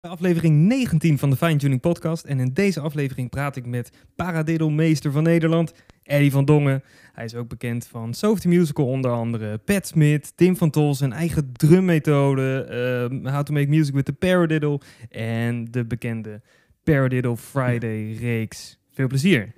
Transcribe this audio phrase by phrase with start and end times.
[0.00, 2.24] Aflevering 19 van de Fine Tuning Podcast.
[2.24, 5.72] En in deze aflevering praat ik met paradiddlemeester van Nederland,
[6.02, 6.82] Eddie van Dongen.
[7.12, 11.12] Hij is ook bekend van Softy Musical onder andere, Pat Smith, Tim van Tol, zijn
[11.12, 12.66] eigen drummethode,
[13.22, 16.40] uh, How to Make Music with the Paradiddle en de bekende
[16.84, 18.78] Paradiddle Friday reeks.
[18.92, 19.52] Veel plezier!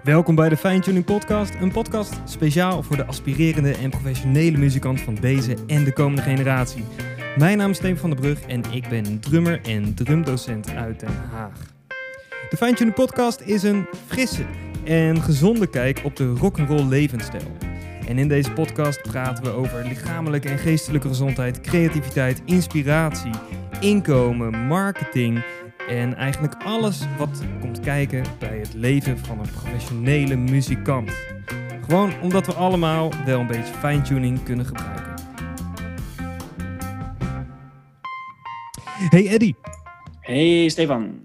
[0.00, 5.00] Welkom bij de Fine Tuning Podcast, een podcast speciaal voor de aspirerende en professionele muzikant
[5.00, 6.84] van deze en de komende generatie.
[7.36, 11.14] Mijn naam is Steven van der Brug en ik ben drummer en drumdocent uit Den
[11.30, 11.52] Haag.
[12.50, 14.44] De Fine Tuning Podcast is een frisse
[14.84, 17.56] en gezonde kijk op de rock'n'roll levensstijl.
[18.08, 23.32] En in deze podcast praten we over lichamelijke en geestelijke gezondheid, creativiteit, inspiratie,
[23.80, 25.42] inkomen, marketing
[25.88, 31.10] en eigenlijk alles wat komt kijken bij het leven van een professionele muzikant.
[31.84, 35.14] Gewoon omdat we allemaal wel een beetje fine-tuning kunnen gebruiken.
[39.08, 39.56] Hey Eddie.
[40.20, 41.20] Hey Stefan.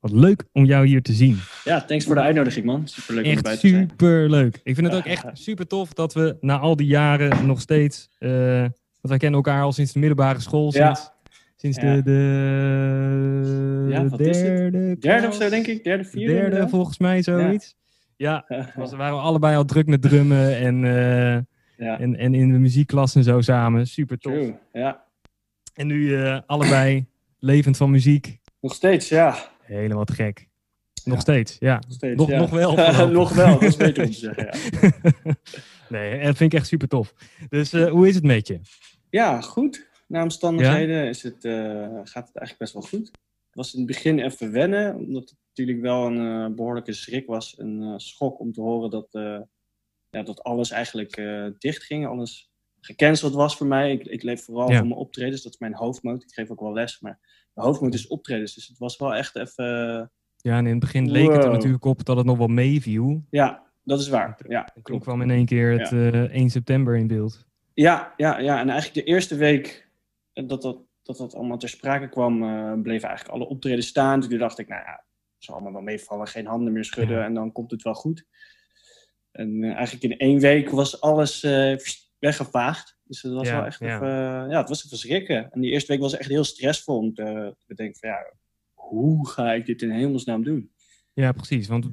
[0.00, 1.38] Wat leuk om jou hier te zien.
[1.64, 2.88] Ja, thanks voor de uitnodiging man.
[2.88, 3.88] Superleuk echt om erbij te zijn.
[3.90, 4.60] Superleuk.
[4.62, 8.08] Ik vind het ook echt super tof dat we na al die jaren nog steeds...
[8.18, 10.72] Uh, want wij kennen elkaar al sinds de middelbare school.
[10.74, 10.94] Ja.
[10.94, 11.10] Sinds,
[11.62, 15.00] sinds de, de Ja, wat is het?
[15.02, 16.26] Derde of zo denk ik, derde, vierde.
[16.32, 16.70] derde inderdaad.
[16.70, 17.76] volgens mij, zoiets.
[18.16, 21.38] Ja, was, we waren allebei al druk met drummen en, eh,
[21.86, 23.86] Ja, en, en in de muziekklas en zo samen.
[23.86, 24.32] Super tof.
[24.32, 24.54] true.
[24.72, 25.04] Ja,
[25.74, 27.06] En nu eh, allebei
[27.38, 28.38] levend van muziek.
[28.60, 29.36] nog steeds, ja.
[29.62, 30.48] Helemaal te gek.
[31.04, 31.20] Nog Ja.
[31.20, 31.74] steeds, ja.
[31.74, 32.38] Nog, steeds, Nog- ja.
[32.38, 32.76] nog wel,
[33.10, 34.48] nog wel, dat is beter om te zeggen.
[34.80, 35.34] Ja,
[35.98, 37.14] nee, dat vind ik echt super tof.
[37.48, 38.60] Dus eh, hoe is het met je?
[39.10, 39.90] ja goed.
[40.12, 43.06] Na omstandigheden is het, eh, gaat het eigenlijk best wel goed.
[43.46, 47.26] Het was in het begin even wennen, omdat het natuurlijk wel een eh, behoorlijke schrik
[47.26, 47.58] was.
[47.58, 49.08] Een eh, schok om te horen dat,
[50.10, 51.22] ja, dat alles eigenlijk
[51.58, 52.06] dicht ging.
[52.06, 53.92] Alles gecanceld was voor mij.
[53.92, 54.78] Ik, ik leef vooral Ja.
[54.78, 55.42] van mijn optredens.
[55.42, 56.22] Dat is mijn hoofdmoot.
[56.22, 57.18] Ik geef ook wel les, maar
[57.54, 58.54] mijn hoofdmoot is optredens.
[58.54, 59.64] Dus het was wel echt even...
[60.36, 63.24] Ja, en in het begin leek het er natuurlijk op dat het nog wel meeviel.
[63.30, 64.38] ja, dat is waar.
[64.48, 65.02] Ja, toen klopt.
[65.02, 67.46] kwam in één keer het eh, 1 september in beeld.
[67.74, 69.90] Ja, ja, ja, en eigenlijk de eerste week
[70.32, 74.20] dat dat, dat, dat allemaal ter sprake kwam, eh, bleven eigenlijk alle optredens staan.
[74.20, 75.04] Toen dacht ik, nou ja,
[75.34, 77.24] het zal allemaal wel meevallen, geen handen meer schudden Ja.
[77.24, 78.26] en dan komt het wel goed.
[79.32, 81.76] En eh, eigenlijk in één week was alles eh,
[82.18, 82.98] weggevaagd.
[83.04, 83.94] Dus dat was Ja, wel echt ja.
[83.94, 84.08] even,
[84.50, 85.52] ja, het was even schrikken.
[85.52, 88.32] En die eerste week was echt heel stressvol om te, te bedenken van, ja,
[88.72, 90.72] hoe ga ik dit in hemelsnaam doen?
[91.14, 91.68] Ja, precies.
[91.68, 91.88] Want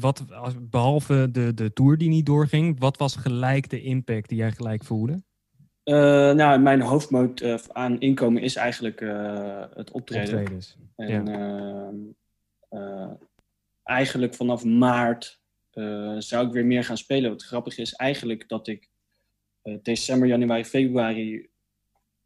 [0.00, 0.24] wat,
[0.70, 4.84] behalve de, de tour die niet doorging, wat was gelijk de impact die jij gelijk
[4.84, 5.22] voelde?
[5.84, 5.94] Eh,
[6.32, 10.38] nou, mijn hoofdmoot eh, aan inkomen is eigenlijk eh, het optreden.
[10.38, 10.76] Optredens.
[10.96, 12.16] En
[12.68, 13.10] eh,
[13.82, 15.40] eigenlijk vanaf maart
[16.18, 17.30] zou ik weer meer gaan spelen.
[17.30, 18.88] Wat grappig is eigenlijk dat ik
[19.82, 21.48] december, januari, februari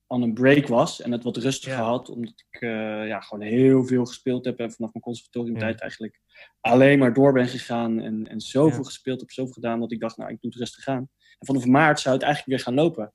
[0.06, 1.00] aan een break was.
[1.00, 1.84] En het wat rustiger Ja.
[1.84, 2.08] had.
[2.08, 2.60] Omdat ik
[3.06, 4.58] ja, gewoon heel veel gespeeld heb.
[4.58, 5.81] En vanaf mijn conservatoriumtijd Ja.
[5.81, 6.20] eigenlijk
[6.60, 8.00] alleen maar door ben gegaan.
[8.00, 8.84] En, en zoveel Ja.
[8.84, 9.81] gespeeld heb, zoveel gedaan.
[9.81, 11.08] Dat ik dacht, nou ik doe het rustig aan.
[11.38, 13.12] En vanaf maart zou het eigenlijk weer gaan lopen.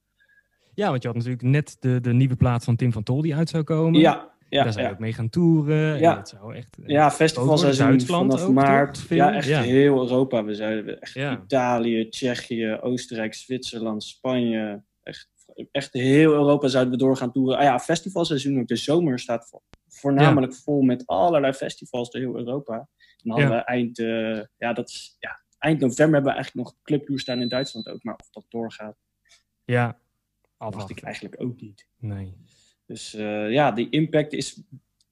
[0.75, 3.35] Ja, want je had natuurlijk net de, de nieuwe plaat van Tim van Tol die
[3.35, 3.99] uit zou komen.
[3.99, 4.89] Ja, ja, Daar je ja.
[4.89, 5.99] ook mee gaan toeren.
[5.99, 6.09] Ja.
[6.09, 6.77] En dat zou echt...
[6.77, 8.93] eh, Ja, festivalseizoen Duitsland vanaf ook, maart.
[8.93, 9.17] toch?
[9.17, 9.61] Ja, echt Ja.
[9.61, 10.43] heel Europa.
[10.43, 11.15] We zeiden echt.
[11.15, 14.83] Italië, Tsjechië, Oostenrijk, Zwitserland, Spanje.
[15.03, 15.29] Echt,
[15.71, 17.57] echt heel Europa zouden we door gaan toeren.
[17.57, 18.67] Ah ja, festivalseizoen ook.
[18.67, 22.73] De zomer staat voor, voornamelijk vol met allerlei festivals door heel Europa.
[22.75, 22.87] En
[23.29, 23.97] dan hadden we eind,
[24.57, 28.03] ja, dat is, ja, eind november hebben we eigenlijk nog clubtour staan in Duitsland ook.
[28.03, 28.95] Maar of dat doorgaat,
[29.65, 30.01] ja.
[30.71, 31.87] Wacht ik eigenlijk ook niet.
[31.99, 32.33] Nee.
[32.85, 33.11] Dus
[33.49, 34.63] ja, die impact is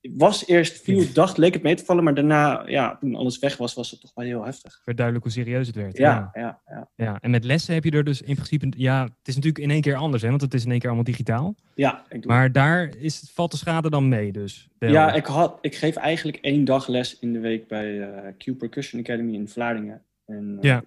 [0.02, 3.58] was eerst viel, dacht, leek het mee te vallen, maar daarna, ja, toen alles weg
[3.58, 4.82] was, was het toch wel heel heftig.
[4.86, 5.98] Werd duidelijk hoe serieus het werd.
[5.98, 6.90] Ja, ja, ja.
[6.96, 7.18] ja.
[7.20, 9.82] En met lessen heb je er dus in principe, ja, het is natuurlijk in één
[9.82, 11.56] keer anders, hè, want het is in één keer allemaal digitaal.
[11.76, 14.70] Ja, ik doe Maar daar is, valt de schade dan mee, dus.
[14.80, 18.08] Ja, ik, had, ik geef eigenlijk één dag les in de week bij uh,
[18.38, 20.04] Q Percussion Academy in Vlaardingen.
[20.26, 20.84] En, uh, ja.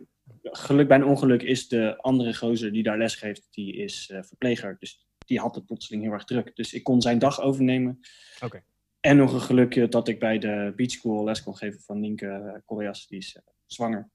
[0.51, 4.23] Geluk bij een ongeluk is de andere gozer die daar les geeft, die is uh,
[4.23, 4.77] verpleger.
[4.79, 6.57] Dus die had het plotseling heel erg druk.
[6.57, 8.01] Dus ik kon zijn dag overnemen.
[8.41, 8.65] Oké.
[9.01, 12.63] En nog een gelukje dat ik bij de Beach School les kon geven van Nienke
[12.65, 14.11] Koreas, die is uh, zwanger.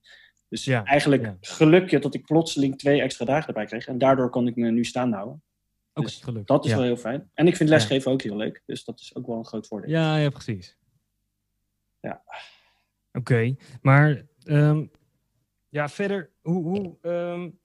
[0.50, 1.38] Dus ja, eigenlijk ja.
[1.42, 3.88] gelukje dat ik plotseling twee extra dagen erbij kreeg.
[3.88, 5.44] En daardoor kon ik me nu staan houden.
[5.94, 6.48] Ook dus geluk.
[6.48, 7.32] Dat is wel heel fijn.
[7.34, 8.64] En ik vind lesgeven ook heel leuk.
[8.66, 9.90] Dus dat is ook wel een groot voordeel.
[9.90, 10.78] Ja, ja precies.
[12.00, 12.24] Ja.
[13.12, 14.92] Oké, maar um,
[15.70, 17.60] ja, verder, hoe, hoe um,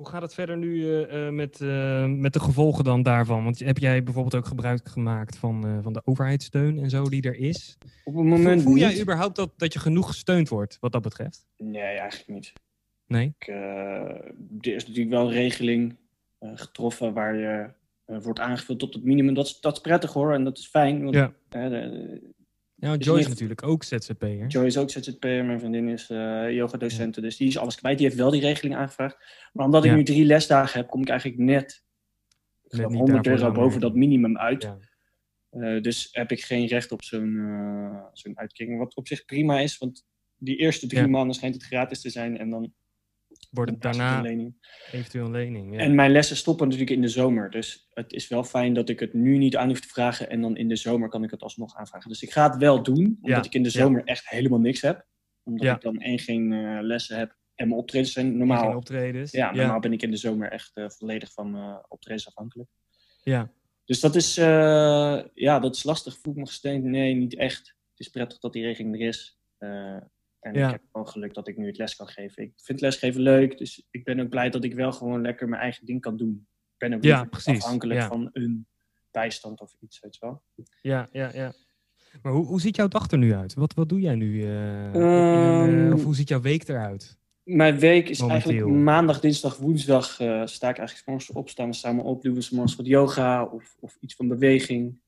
[0.00, 3.44] hoe gaat het verder nu uh, met, uh, met de gevolgen dan daarvan?
[3.44, 7.22] Want heb jij bijvoorbeeld ook gebruik gemaakt van, uh, van de overheidssteun en zo die
[7.22, 7.78] er is?
[8.04, 11.46] Op het moment Voel jij überhaupt dat, dat je genoeg gesteund wordt wat dat betreft?
[11.56, 12.52] Nee, eigenlijk niet.
[13.06, 13.34] Nee?
[13.38, 15.96] Ik, er is natuurlijk wel een regeling
[16.40, 17.70] getroffen waar je
[18.22, 19.34] wordt aangevuld tot het minimum.
[19.34, 21.02] Dat is, dat is prettig hoor en dat is fijn.
[21.02, 21.32] Want, ja.
[22.80, 24.46] Ja, want Joy is natuurlijk ook ZZP'er.
[24.46, 25.44] Joy is ook ZZP'er.
[25.44, 27.22] Mijn vriendin is uh, yogadocenten.
[27.22, 27.28] Ja.
[27.28, 27.98] Dus die is alles kwijt.
[27.98, 29.16] Die heeft wel die regeling aangevraagd.
[29.52, 31.84] Maar omdat ik nu drie lesdagen heb, kom ik eigenlijk net,
[32.68, 34.62] net 100 euro boven dat minimum uit.
[34.62, 34.78] Ja.
[35.52, 38.78] Uh, dus heb ik geen recht op zo'n uh, zo'n uitkering.
[38.78, 40.04] Wat op zich prima is, want
[40.36, 42.38] die eerste drie maanden schijnt het gratis te zijn.
[42.38, 42.72] En dan
[43.50, 44.54] wordt het daarna een lening.
[44.92, 45.78] eventueel een lening.
[45.78, 47.50] En mijn lessen stoppen natuurlijk in de zomer.
[47.50, 50.30] Dus het is wel fijn dat ik het nu niet aan hoef te vragen.
[50.30, 52.08] En dan in de zomer kan ik het alsnog aanvragen.
[52.08, 53.44] Dus ik ga het wel doen, omdat ja.
[53.44, 55.06] ik in de zomer echt helemaal niks heb.
[55.42, 57.36] Omdat ik dan één geen uh, lessen heb.
[57.54, 58.66] En mijn optredens zijn normaal.
[58.66, 59.30] Geen optredens.
[59.30, 62.68] Ja, normaal ben ik in de zomer echt uh, volledig van uh, optredens afhankelijk.
[63.22, 63.52] Ja.
[63.84, 64.34] Dus dat is,
[65.34, 66.18] ja, dat is lastig.
[66.22, 66.84] Voel ik me gesteund?
[66.84, 67.74] Nee, niet echt.
[67.90, 69.38] Het is prettig dat die regeling er is.
[70.40, 70.66] En ja.
[70.66, 72.42] ik heb gewoon geluk dat ik nu het les kan geven.
[72.42, 75.62] Ik vind lesgeven leuk, dus ik ben ook blij dat ik wel gewoon lekker mijn
[75.62, 76.46] eigen ding kan doen.
[76.72, 77.62] Ik ben ook ja, niet precies.
[77.62, 78.08] afhankelijk ja.
[78.08, 78.66] van een
[79.10, 80.42] bijstand of iets, weet je wel.
[80.82, 81.52] Ja, ja, ja.
[82.22, 83.54] Maar hoe, hoe ziet jouw dag er nu uit?
[83.54, 84.42] Wat, wat doe jij nu?
[84.42, 87.18] Uh, um, uh, of hoe ziet jouw week eruit?
[87.42, 88.50] Mijn week is Momenteel.
[88.50, 92.34] eigenlijk maandag, dinsdag, woensdag uh, sta ik eigenlijk morgens op, staan we samen op, doen
[92.34, 94.98] we morgens wat yoga of, of iets van beweging,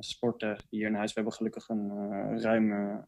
[0.00, 1.08] sporten hier in huis.
[1.08, 1.90] We hebben gelukkig een
[2.40, 3.06] ruime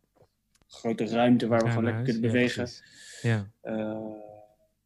[0.71, 2.69] grote ruimte waar we gewoon lekker kunnen bewegen.
[3.23, 3.51] Ja.
[3.63, 4.29] Uh,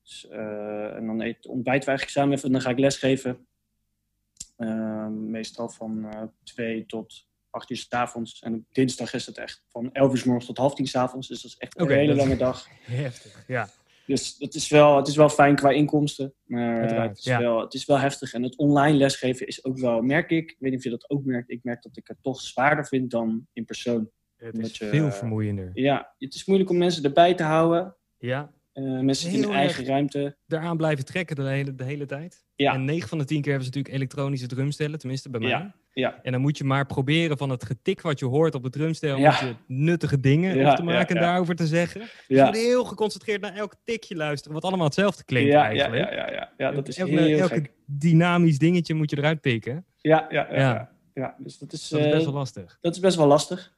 [0.02, 3.46] dus, uh, en dan eet, ontbijten we eigenlijk samen even en dan ga ik lesgeven.
[4.58, 6.08] Uh, meestal van
[6.42, 8.40] twee tot acht uur s avonds.
[8.40, 10.94] En op dinsdag is het echt van elf uur s morgens tot half tien s
[10.94, 11.28] avonds.
[11.28, 12.68] Dus dat is echt een hele lange dag.
[12.82, 13.68] Heftig, ja.
[14.06, 16.34] Dus het is, wel, het is wel fijn qua inkomsten.
[16.44, 17.38] Maar het is, ja.
[17.38, 18.32] wel, het is wel heftig.
[18.32, 21.10] En het online lesgeven is ook wel, merk ik, ik weet niet of je dat
[21.10, 24.10] ook merkt, ik merk dat ik het toch zwaarder vind dan in persoon.
[24.36, 25.70] Het is je, veel vermoeiender.
[25.74, 27.96] Ja, het is moeilijk om mensen erbij te houden.
[28.18, 28.50] Ja.
[28.74, 30.36] Uh, mensen in eigen ruimte.
[30.46, 32.44] Daaraan blijven trekken de hele, de hele tijd.
[32.56, 32.72] Ja.
[32.72, 35.48] En 9 van de 10 keer hebben ze natuurlijk elektronische drumstellen, tenminste bij mij.
[35.48, 35.74] Ja.
[35.92, 36.20] ja.
[36.22, 39.16] En dan moet je maar proberen van het getik wat je hoort op de drumstel,
[39.16, 39.30] ja.
[39.30, 42.00] moet je nuttige dingen ja, op te maken en daarover te zeggen.
[42.00, 42.36] Dus ja.
[42.36, 46.10] je moet heel geconcentreerd naar elk tikje luisteren, wat allemaal hetzelfde klinkt ja, eigenlijk.
[46.10, 46.70] Ja, ja, ja, ja.
[46.70, 47.72] dat is elke, heel elke gek.
[47.86, 49.84] dynamisch dingetje moet je eruit pikken.
[50.00, 50.90] Ja, ja, ja.
[51.14, 51.36] ja.
[51.38, 52.78] dus dat is, dat is best uh, wel lastig.
[52.80, 53.72] Dat is best wel lastig.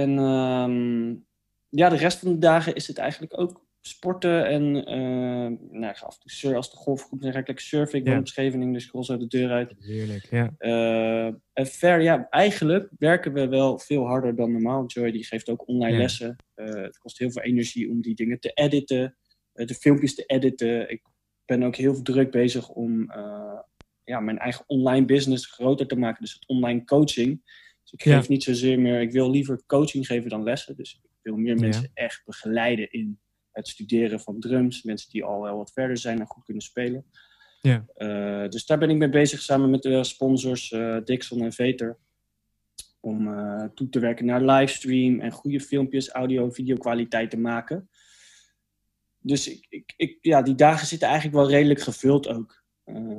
[0.00, 1.24] En um,
[1.68, 4.46] ja, de rest van de dagen is het eigenlijk ook sporten.
[4.46, 6.54] En uh, nou, ik ga af en toe.
[6.56, 7.98] Als de golfgroep dan ga ik lekker surfen.
[7.98, 8.18] Ik ben Ja.
[8.18, 9.74] op Scheveningen, dus ik rol zo de deur uit.
[9.78, 10.54] Heerlijk, ja.
[10.58, 14.86] Uh, en ver, ja, eigenlijk werken we wel veel harder dan normaal.
[14.86, 15.98] Joy die geeft ook online Ja.
[16.02, 16.36] lessen.
[16.56, 19.16] Uh, het kost heel veel energie om die dingen te editen.
[19.52, 20.90] de filmpjes te editen.
[20.90, 21.02] Ik
[21.44, 23.12] ben ook heel druk bezig om
[24.04, 26.22] ja, mijn eigen online business groter te maken.
[26.22, 27.42] Dus het online coaching.
[27.86, 28.18] Dus ik Ja.
[28.18, 29.00] geef niet zozeer meer...
[29.00, 30.76] Ik wil liever coaching geven dan lessen.
[30.76, 31.60] Dus ik wil meer Ja.
[31.60, 33.18] mensen echt begeleiden in
[33.52, 34.82] het studeren van drums.
[34.82, 37.04] Mensen die al wel wat verder zijn en goed kunnen spelen.
[37.60, 37.86] Ja.
[37.96, 41.98] Uh, dus daar ben ik mee bezig samen met de sponsors uh, Dixon en Veter.
[43.00, 47.88] Om uh, toe te werken naar livestream en goede filmpjes, audio- en videokwaliteit te maken.
[49.18, 52.64] Dus ik, ik, ik, ja, die dagen zitten eigenlijk wel redelijk gevuld ook.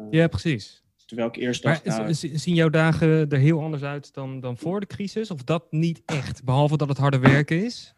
[0.10, 0.84] Ja, precies.
[1.08, 4.80] Terwijl ik eerst dacht, nou, zien jouw dagen er heel anders uit dan, dan voor
[4.80, 5.32] de crisis?
[5.32, 6.44] Of dat niet echt?
[6.44, 7.96] Behalve dat het harde werken is?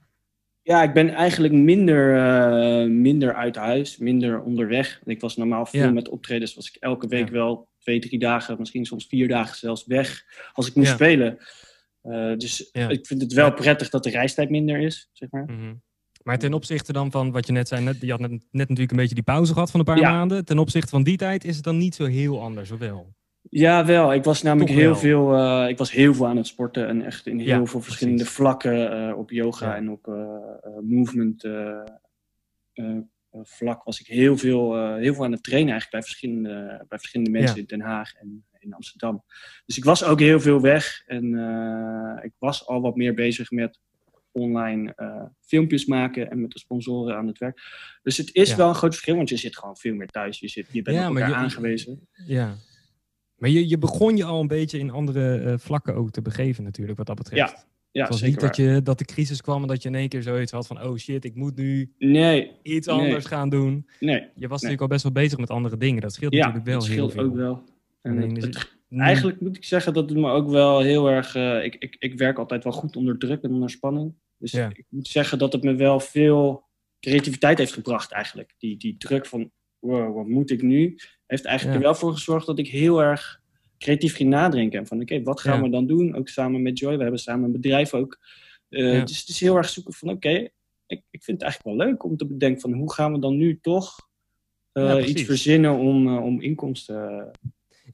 [0.61, 5.01] ja, ik ben eigenlijk minder, uh, minder uit huis, minder onderweg.
[5.05, 5.91] Ik was normaal veel Ja.
[5.91, 7.31] met optredens, was ik elke week Ja.
[7.33, 10.23] wel twee, drie dagen, misschien soms vier dagen zelfs weg
[10.53, 11.37] als ik moest spelen.
[12.37, 15.45] dus ik vind het wel prettig dat de reistijd minder is, zeg maar.
[15.45, 15.73] Mhm.
[16.29, 18.91] Maar ten opzichte dan van wat je net zei, net, je had net, net natuurlijk
[18.91, 20.45] een beetje die pauze gehad van een paar maanden.
[20.45, 23.13] Ten opzichte van die tijd is het dan niet zo heel anders, of wel?
[23.41, 24.13] Ja, wel.
[24.13, 27.27] Ik was namelijk heel veel, uh, ik was heel veel aan het sporten en echt
[27.27, 30.15] in heel veel verschillende vlakken uh, op yoga en op uh,
[30.81, 31.48] movement
[33.31, 37.31] vlak was ik heel veel, heel veel aan het trainen eigenlijk bij verschillende, bij verschillende
[37.31, 39.24] mensen in Den Haag en in Amsterdam.
[39.65, 41.24] Dus ik was ook heel veel weg en
[42.21, 43.79] ik was al wat meer bezig met
[44.39, 47.62] online uh, filmpjes maken en met de sponsoren aan het werk.
[48.03, 50.39] Dus het is wel een groot verschil, want je zit gewoon veel meer thuis.
[50.39, 52.08] Je, zit, je bent ja, op elkaar je, aangewezen.
[52.25, 52.55] Ja,
[53.36, 56.63] maar je, je begon je al een beetje in andere uh, vlakken ook te begeven
[56.63, 57.51] natuurlijk, wat dat betreft.
[57.51, 59.96] Ja, ja, het was niet dat, je, dat de crisis kwam en dat je in
[59.96, 60.84] één keer zoiets had van...
[60.84, 63.88] oh shit, ik moet nu nee, iets anders gaan doen.
[64.00, 66.01] Nee, je was natuurlijk al best wel bezig met andere dingen.
[66.01, 67.24] Dat scheelt natuurlijk wel heel veel.
[67.24, 67.63] ook wel.
[68.01, 71.36] En het, eigenlijk moet ik zeggen dat het me ook wel heel erg...
[71.36, 74.13] Uh, ik, ik, ik werk altijd wel goed onder druk en onder spanning.
[74.39, 76.67] Dus ik moet zeggen dat het me wel veel
[77.00, 78.55] creativiteit heeft gebracht eigenlijk.
[78.58, 80.98] Die, die druk van, wow, wat moet ik nu?
[81.25, 83.41] Heeft eigenlijk er wel voor gezorgd dat ik heel erg
[83.77, 84.88] creatief ging nadenken.
[84.88, 86.15] Van oké, wat gaan we dan doen?
[86.15, 86.96] Ook samen met Joy.
[86.96, 88.19] We hebben samen een bedrijf ook.
[88.69, 90.50] Uh, Dus het is heel erg zoeken van oké,
[90.86, 93.38] ik, ik vind het eigenlijk wel leuk om te bedenken van hoe gaan we dan
[93.38, 94.10] nu toch
[94.74, 97.31] uh, iets verzinnen om, uh, om inkomsten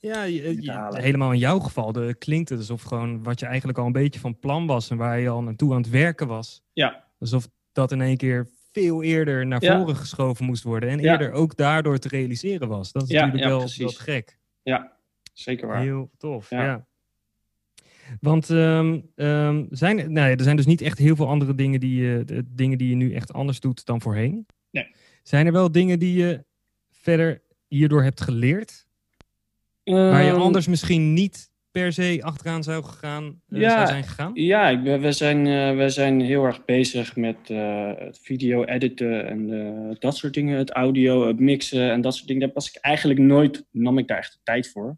[0.05, 3.91] ja, helemaal in jouw geval de, klinkt het alsof gewoon wat je eigenlijk al een
[3.91, 6.63] beetje van plan was en waar je al naartoe aan het werken was.
[6.74, 7.03] Ja.
[7.19, 11.55] Alsof dat in één keer veel eerder naar voren geschoven moest worden en eerder ook
[11.55, 12.91] daardoor te realiseren was.
[12.91, 14.38] Dat is natuurlijk wel, wel gek.
[14.63, 14.91] Ja,
[15.33, 15.81] zeker waar.
[15.81, 16.85] Heel tof, ja.
[18.19, 21.79] Want um, um, zijn, nou ja, er zijn dus niet echt heel veel andere dingen
[21.79, 24.45] die, je, dingen die je nu echt anders doet dan voorheen.
[24.71, 24.95] Nee.
[25.24, 26.45] Zijn er wel dingen die je
[26.91, 28.85] verder hierdoor hebt geleerd?
[29.94, 34.32] Waar je ehm, anders misschien niet per se achteraan zou, gegaan, ja, zou zijn gegaan?
[34.34, 39.27] Ja, ik, we, zijn, uh, we zijn heel erg bezig met uh, het video editen
[39.27, 40.58] en dat soort dingen.
[40.58, 42.42] Het audio, het mixen en dat soort dingen.
[42.42, 44.98] Daar was ik eigenlijk nooit, nam ik daar echt tijd voor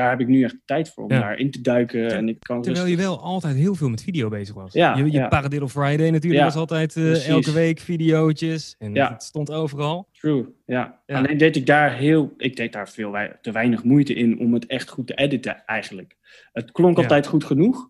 [0.00, 2.10] daar heb ik nu echt tijd voor om daar in te duiken.
[2.10, 4.72] en ik kan Terwijl je wel altijd heel veel met video bezig was.
[4.72, 5.68] Ja, je je ja.
[5.68, 8.74] Friday natuurlijk was altijd uh, elke week videootjes.
[8.78, 10.08] En het stond overal.
[10.12, 11.02] True, ja.
[11.06, 12.34] Alleen deed ik daar heel...
[12.36, 16.16] Ik deed daar veel te weinig moeite in om het echt goed te editen eigenlijk.
[16.52, 17.88] Het klonk altijd goed genoeg.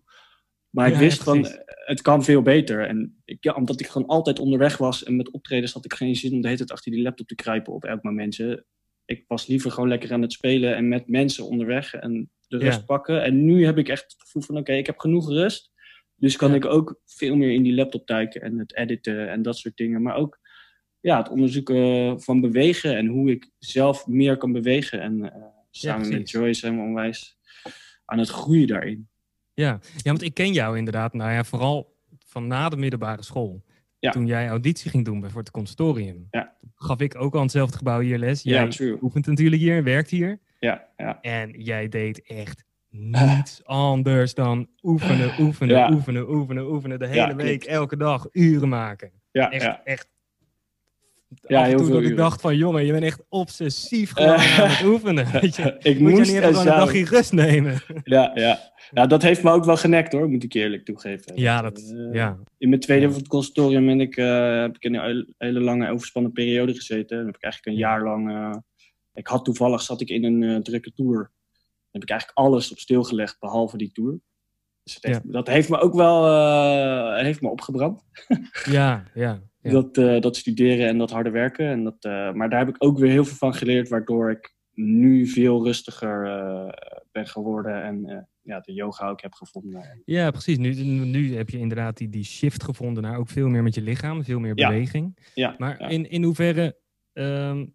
[0.69, 2.87] Maar ik wist van, het kan veel beter.
[2.87, 6.15] En ik, ja, omdat ik gewoon altijd onderweg was en met optredens had ik geen
[6.15, 8.35] zin om de hele tijd achter die laptop te kruipen op elk moment
[9.11, 12.85] ik was liever gewoon lekker aan het spelen en met mensen onderweg en de rust
[12.85, 13.23] pakken.
[13.23, 15.71] En nu heb ik echt het gevoel van oké, ik heb genoeg rust.
[16.15, 19.57] Dus kan ik ook veel meer in die laptop duiken en het editen en dat
[19.57, 20.01] soort dingen.
[20.01, 20.39] Maar ook
[20.99, 25.01] ja, het onderzoeken van bewegen en hoe ik zelf meer kan bewegen.
[25.01, 25.31] En uh,
[25.71, 27.37] samen met Joyce zijn we onwijs
[28.05, 29.09] aan het groeien daarin.
[29.53, 29.79] Ja.
[29.95, 33.63] ja, want ik ken jou inderdaad, nou ja, vooral van na de middelbare school.
[34.09, 36.27] Toen jij auditie ging doen voor het consortium.
[36.31, 36.55] Ja.
[36.75, 38.43] Gaf ik ook al hetzelfde gebouw hier les.
[38.43, 40.39] Jij ja, oefent natuurlijk hier, werkt hier.
[40.59, 41.21] Ja, ja.
[41.21, 46.99] En jij deed echt niets anders dan oefenen, oefenen, oefenen, oefenen, oefenen.
[46.99, 49.11] De hele week, elke dag, uren maken.
[49.31, 50.09] Ja, echt, echt
[51.47, 54.85] ja, heel veel dat ik dacht van, jongen, je bent echt obsessief gewoon aan het
[54.85, 55.31] oefenen.
[55.41, 55.75] Weet je?
[55.79, 57.81] ik moet moest je niet even een dagje rust nemen.
[58.03, 58.71] ja, ja.
[58.91, 61.35] Ja, dat heeft me ook wel genekt hoor, moet ik eerlijk toegeven.
[61.35, 62.37] Ja, dat, uh, ja.
[62.57, 63.21] In mijn tweede ja.
[63.27, 67.17] consultorium ben ik, uh, heb ik in een hele lange overspannen periode gezeten.
[67.17, 68.29] Dan heb ik eigenlijk een jaar lang...
[68.29, 68.55] Uh,
[69.13, 71.15] ik had toevallig, zat ik in een drukke tour.
[71.15, 74.19] Dan heb ik eigenlijk alles op stilgelegd, behalve die tour.
[74.83, 75.31] Dus heeft, ja.
[75.31, 78.03] dat heeft me ook wel heeft me opgebrand.
[78.77, 79.41] ja, ja.
[79.61, 79.71] Ja.
[79.71, 81.67] Dat, dat studeren en dat harde werken.
[81.67, 82.03] En dat,
[82.35, 86.23] maar daar heb ik ook weer heel veel van geleerd, waardoor ik nu veel rustiger
[87.11, 90.01] ben geworden en ja, de yoga ook heb gevonden.
[90.05, 90.57] Ja, precies.
[90.57, 90.73] Nu,
[91.05, 94.23] nu heb je inderdaad die, die shift gevonden naar ook veel meer met je lichaam,
[94.23, 95.17] veel meer beweging.
[95.33, 96.77] Ja, maar In, in hoeverre
[97.13, 97.65] ehm,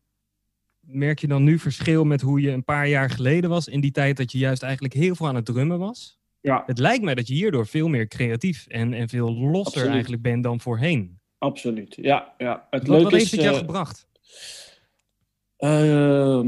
[0.81, 3.91] merk je dan nu verschil met hoe je een paar jaar geleden was, in die
[3.91, 6.21] tijd dat je juist eigenlijk heel veel aan het drummen was?
[6.41, 6.63] Ja.
[6.67, 10.43] Het lijkt mij dat je hierdoor veel meer creatief en, en veel losser eigenlijk bent
[10.43, 11.21] dan voorheen.
[11.47, 12.35] Absoluut, ja.
[12.39, 12.67] ja.
[12.71, 14.09] Het wat, wat heeft het jou uh, gebracht?
[15.59, 16.47] Uh,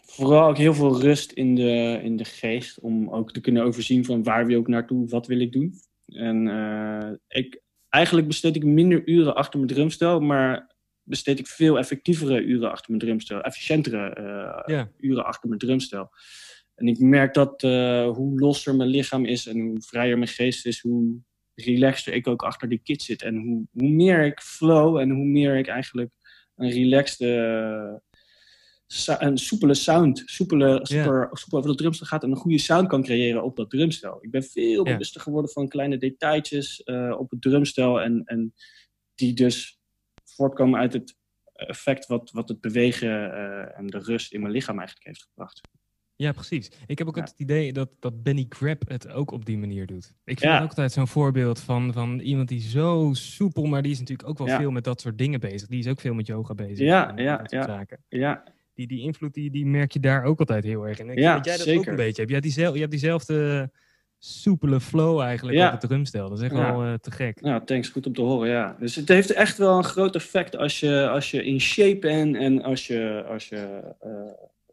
[0.00, 2.80] vooral ook heel veel rust in de, in de geest.
[2.80, 5.74] Om ook te kunnen overzien van waar wil ik naartoe, wat wil ik doen.
[6.06, 11.78] En uh, ik, eigenlijk besteed ik minder uren achter mijn drumstel, maar besteed ik veel
[11.78, 13.40] effectievere uren achter mijn drumstel.
[13.40, 14.16] Efficiëntere
[14.66, 16.10] uh, uren achter mijn drumstel.
[16.74, 20.66] En ik merk dat uh, hoe losser mijn lichaam is en hoe vrijer mijn geest
[20.66, 21.20] is, hoe
[21.64, 23.22] relaxter ik ook achter die kit zit.
[23.22, 26.10] En hoe, hoe meer ik flow en hoe meer ik eigenlijk
[26.56, 27.20] een relaxed
[29.18, 33.02] een soepele sound, soepele, super, soepel over de drumstel gaat en een goede sound kan
[33.02, 34.18] creëren op dat drumstel.
[34.20, 38.54] Ik ben veel bewuster geworden van kleine detailtjes uh, op het drumstel en, en
[39.14, 39.78] die dus
[40.24, 41.16] voortkomen uit het
[41.52, 45.60] effect wat, wat het bewegen uh, en de rust in mijn lichaam eigenlijk heeft gebracht.
[46.20, 46.70] Ja, precies.
[46.86, 50.12] Ik heb ook het idee dat, dat Benny Grab het ook op die manier doet.
[50.24, 53.98] Ik vind ook altijd zo'n voorbeeld van, van iemand die zo soepel, maar die is
[53.98, 55.68] natuurlijk ook wel veel met dat soort dingen bezig.
[55.68, 56.78] Die is ook veel met yoga bezig.
[56.78, 57.62] Ja, ja, ja.
[57.62, 57.98] Zaken.
[58.08, 58.44] ja.
[58.74, 61.10] Die, die invloed die, die merk je daar ook altijd heel erg in.
[61.10, 61.80] Ik ja, dat jij dat zeker.
[61.80, 62.44] ook een beetje hebt.
[62.44, 63.70] Je hebt, je hebt diezelfde
[64.18, 65.66] soepele flow eigenlijk ja.
[65.66, 66.28] op het drumstel.
[66.28, 67.40] Dat is echt wel uh, te gek.
[67.40, 67.88] Nou, thanks.
[67.88, 68.76] Goed om te horen, ja.
[68.78, 72.36] Dus het heeft echt wel een groot effect als je, als je in shape bent
[72.36, 74.10] en als je, als je uh,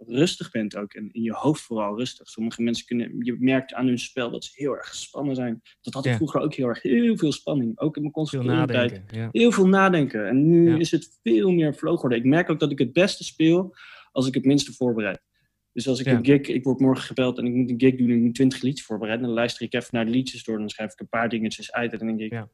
[0.06, 0.94] rustig bent ook.
[0.94, 2.30] En in je hoofd vooral rustig.
[2.30, 5.62] Sommige mensen kunnen, je merkt aan hun spel dat ze heel erg gespannen zijn.
[5.82, 7.80] Dat had ik vroeger ook heel erg, heel veel spanning.
[7.80, 9.02] Ook in mijn conservatoriumtijd.
[9.12, 9.30] Ja.
[9.32, 10.28] Heel veel nadenken.
[10.28, 12.18] En nu is het veel meer flow geworden.
[12.18, 13.76] Ik merk ook dat ik het beste speel
[14.12, 15.22] als ik het minste voorbereid.
[15.74, 18.10] Dus als ik een gig, ik word morgen gebeld en ik moet een gig doen
[18.10, 20.70] en ik moet 20 liedjes voorbereiden, dan luister ik even naar de liedjes door, dan
[20.70, 22.32] schrijf ik een paar dingetjes uit en dan denk ik.
[22.32, 22.50] Ja,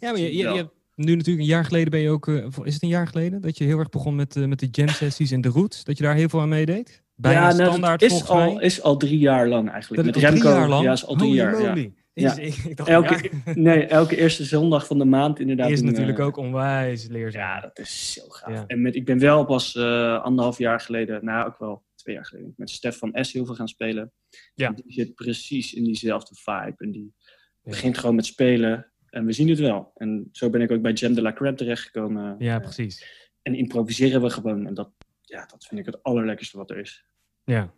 [0.00, 2.74] ja maar je, je, je, nu natuurlijk een jaar geleden ben je ook, uh, is
[2.74, 5.30] het een jaar geleden dat je heel erg begon met, uh, met de jam sessies
[5.30, 7.02] en de roots, dat je daar heel veel aan meedeed?
[7.14, 10.04] Bijna ja, nou, standaard is al, is al drie jaar lang eigenlijk.
[10.04, 10.84] Dat met Remco, drie jaar lang?
[10.84, 11.60] Ja, is al drie jaar.
[11.62, 11.90] Ja.
[12.14, 12.36] Ja.
[12.38, 15.70] ik dacht, elke, nee, elke eerste zondag van de maand inderdaad.
[15.70, 17.42] is natuurlijk ook onwijs leerzaam.
[17.42, 18.64] Ja, dat is zo gaaf.
[18.66, 22.26] En met, ik ben wel pas uh, anderhalf jaar geleden, nou ook wel twee jaar
[22.26, 24.12] geleden, met Stef van S heel veel gaan spelen.
[24.54, 24.66] Ja.
[24.66, 26.74] En die zit precies in diezelfde vibe.
[26.76, 27.14] En die
[27.62, 28.91] begint gewoon met spelen.
[29.12, 29.92] En we zien het wel.
[29.94, 32.36] En zo ben ik ook bij Jam de la Crab terechtgekomen.
[32.38, 33.06] Ja, precies.
[33.42, 34.66] En improviseren we gewoon.
[34.66, 34.90] En dat,
[35.20, 37.04] ja, dat vind ik het allerlekkerste wat er is.
[37.44, 37.72] Ja,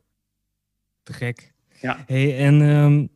[1.02, 1.52] te gek.
[1.80, 2.04] Ja.
[2.06, 3.08] Hey, en um,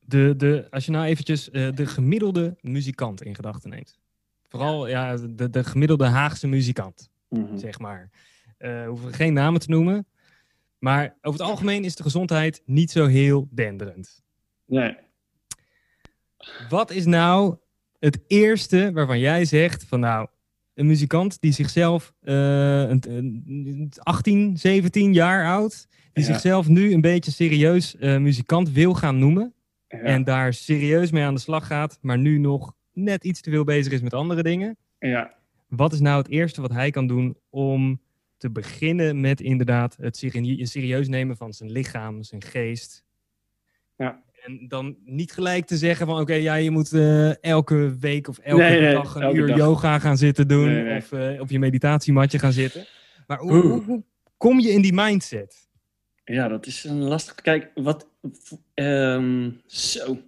[0.00, 3.98] de, de, als je nou eventjes uh, de gemiddelde muzikant in gedachten neemt.
[4.48, 5.16] Vooral ja.
[5.16, 7.58] de, de gemiddelde Haagse muzikant, mm -hmm.
[7.58, 8.10] zeg maar.
[8.58, 10.06] Uh, hoeven geen namen te noemen.
[10.78, 14.22] Maar over het algemeen is de gezondheid niet zo heel denderend.
[14.64, 14.96] Nee.
[16.68, 17.56] Wat is nou
[17.98, 20.28] het eerste waarvan jij zegt van nou,
[20.74, 22.34] een muzikant die zichzelf uh,
[22.80, 28.94] een, een 18, 17 jaar oud, die zichzelf nu een beetje serieus uh, muzikant wil
[28.94, 29.54] gaan noemen
[29.88, 29.98] ja.
[29.98, 33.64] en daar serieus mee aan de slag gaat, maar nu nog net iets te veel
[33.64, 34.76] bezig is met andere dingen.
[34.98, 35.34] Ja.
[35.68, 38.00] Wat is nou het eerste wat hij kan doen om
[38.36, 43.04] te beginnen met inderdaad het serieus nemen van zijn lichaam, zijn geest.
[43.96, 44.22] Ja.
[44.44, 48.38] En dan niet gelijk te zeggen van oké, ja, je moet uh, elke week of
[48.38, 50.84] elke dag een uur yoga gaan zitten doen.
[50.84, 52.86] Nee, of uh, op je meditatiematje gaan zitten.
[53.26, 54.02] Maar hoe, hoe, hoe,
[54.36, 55.68] kom je in die mindset?
[56.24, 57.34] Ja, dat is een lastig.
[57.34, 58.08] Kijk, wat.
[58.74, 60.18] Um, zo.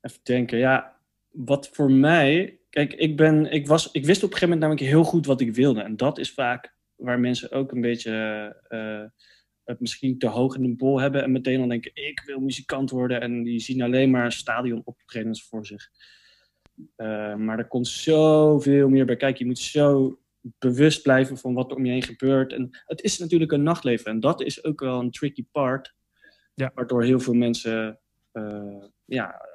[0.00, 0.58] Even denken.
[0.58, 0.96] Ja,
[1.30, 2.58] wat voor mij.
[2.70, 5.40] Kijk, ik, ben, ik, was, ik wist op een gegeven moment namelijk heel goed wat
[5.40, 5.82] ik wilde.
[5.82, 9.04] En dat is vaak waar mensen ook een beetje uh,
[9.64, 12.90] het misschien te hoog in de bol hebben en meteen dan denken, ik wil muzikant
[12.90, 15.90] worden en die zien alleen maar stadionoptredens voor zich.
[16.96, 19.38] Uh, maar er komt zoveel meer bij kijken.
[19.38, 22.52] Je moet zo bewust blijven van wat er om je heen gebeurt.
[22.52, 25.94] En het is natuurlijk een nachtleven en dat is ook wel een tricky part.
[26.54, 26.70] Ja.
[26.74, 27.98] Waardoor heel veel mensen
[28.32, 29.46] uh, ja,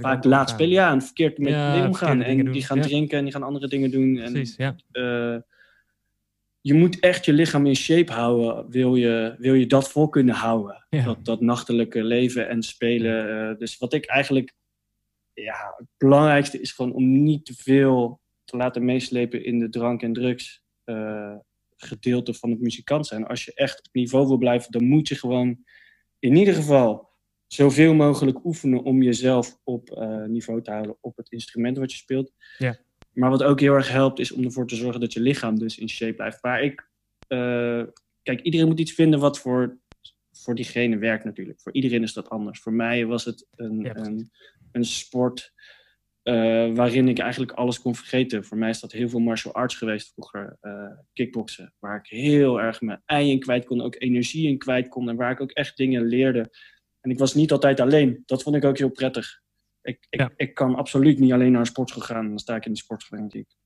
[0.00, 2.22] vaak laat spelen ja, en verkeerd met ja, omgaan.
[2.22, 4.18] En die gaan drinken en die gaan andere dingen doen.
[4.18, 4.76] En, Precies, ja.
[4.92, 5.36] Uh,
[6.66, 10.34] je moet echt je lichaam in shape houden, wil je, wil je dat vol kunnen
[10.34, 10.86] houden.
[11.04, 13.50] Dat, dat nachtelijke leven en spelen.
[13.50, 14.52] Uh, dus wat ik eigenlijk,
[15.32, 20.02] ja, het belangrijkste is gewoon om niet te veel te laten meeslepen in de drank-
[20.02, 21.34] en drugs uh,
[21.76, 23.26] gedeelte van het muzikant zijn.
[23.26, 25.64] Als je echt op niveau wil blijven, dan moet je gewoon
[26.18, 27.08] in ieder geval
[27.46, 31.98] zoveel mogelijk oefenen om jezelf op uh, niveau te houden op het instrument wat je
[31.98, 32.32] speelt.
[32.58, 32.78] Ja.
[33.14, 35.78] Maar wat ook heel erg helpt, is om ervoor te zorgen dat je lichaam dus
[35.78, 36.42] in shape blijft.
[36.42, 36.88] Maar ik,
[37.28, 37.82] uh,
[38.22, 39.78] kijk, iedereen moet iets vinden wat voor,
[40.32, 41.60] voor diegene werkt natuurlijk.
[41.60, 42.60] Voor iedereen is dat anders.
[42.60, 44.30] Voor mij was het een, een,
[44.72, 45.52] een, sport
[46.22, 48.44] uh, waarin ik eigenlijk alles kon vergeten.
[48.44, 50.56] Voor mij is dat heel veel martial arts geweest vroeger.
[50.62, 54.88] Uh, kickboksen, waar ik heel erg mijn ei in kwijt kon, ook energie in kwijt
[54.88, 55.08] kon.
[55.08, 56.50] En waar ik ook echt dingen leerde.
[57.00, 58.22] En ik was niet altijd alleen.
[58.26, 59.42] Dat vond ik ook heel prettig.
[59.84, 62.28] Ik, ik, ik kan absoluut niet alleen naar een sportschool gaan.
[62.28, 63.56] Dan sta ik in de sportschool en denk ik,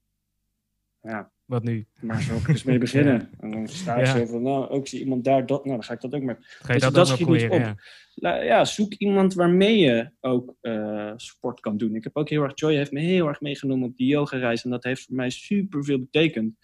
[1.03, 1.31] ja.
[1.45, 1.87] Wat nu?
[2.01, 3.31] Maar zo ik eens mee beginnen.
[3.41, 5.93] En dan sta ik zo van, nou, ook zie iemand daar dat, nou, dan ga
[5.93, 6.37] ik dat ook maar.
[6.41, 7.75] Ga je dus dat, dat schiet niet op.
[8.15, 8.43] Ja.
[8.43, 8.65] ja.
[8.65, 11.95] zoek iemand waarmee je ook uh, sport kan doen.
[11.95, 14.65] Ik heb ook heel erg, Joy heeft me heel erg meegenomen op die yoga-reis.
[14.65, 16.57] En dat heeft voor mij super veel betekend.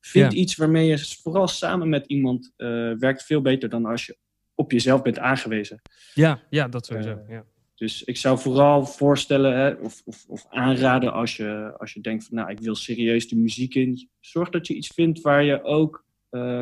[0.00, 4.16] Vind iets waarmee je vooral samen met iemand uh, werkt veel beter dan als je
[4.54, 5.80] op jezelf bent aangewezen.
[6.14, 7.10] Ja, ja dat sowieso.
[7.10, 7.44] Uh, ja.
[7.82, 12.24] Dus ik zou vooral voorstellen hè, of, of, of, aanraden als je, als je denkt
[12.24, 14.08] van nou ik wil serieus de muziek in.
[14.20, 16.04] Zorg dat je iets vindt waar je ook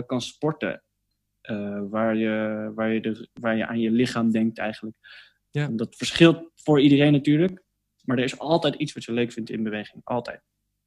[0.07, 0.83] kan sporten.
[1.91, 4.97] waar, je, waar, je de, waar je aan je lichaam denkt eigenlijk.
[5.51, 5.69] Ja.
[5.69, 7.63] dat verschilt voor iedereen natuurlijk.
[8.05, 10.01] Maar er is altijd iets wat je leuk vindt in beweging.
[10.05, 10.41] Altijd.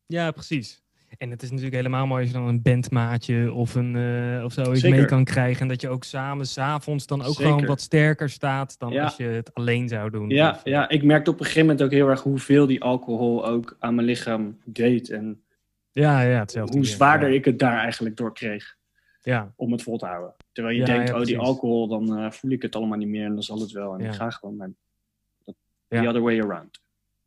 [0.05, 0.82] Ja, precies.
[1.23, 4.53] En het is natuurlijk helemaal mooi als je dan een bandmaatje of, een, uh, of
[4.53, 5.61] zo iets mee kan krijgen.
[5.61, 9.23] En dat je ook samen s'avonds dan ook gewoon wat sterker staat dan als je
[9.23, 10.29] het alleen zou doen.
[10.29, 13.75] Ja, ja, ik merkte op een gegeven moment ook heel erg hoeveel die alcohol ook
[13.79, 15.09] aan mijn lichaam deed.
[15.09, 15.43] En
[15.91, 18.75] ja, ja, hetzelfde hoe zwaarder ik het daar eigenlijk door kreeg.
[19.21, 19.53] Ja.
[19.55, 20.33] Om het vol te houden.
[20.51, 23.33] Terwijl je denkt, oh die alcohol, dan uh, voel ik het allemaal niet meer en
[23.33, 23.93] dan zal het wel.
[23.93, 24.71] En ik ga gewoon, maar
[25.87, 26.82] the other way around.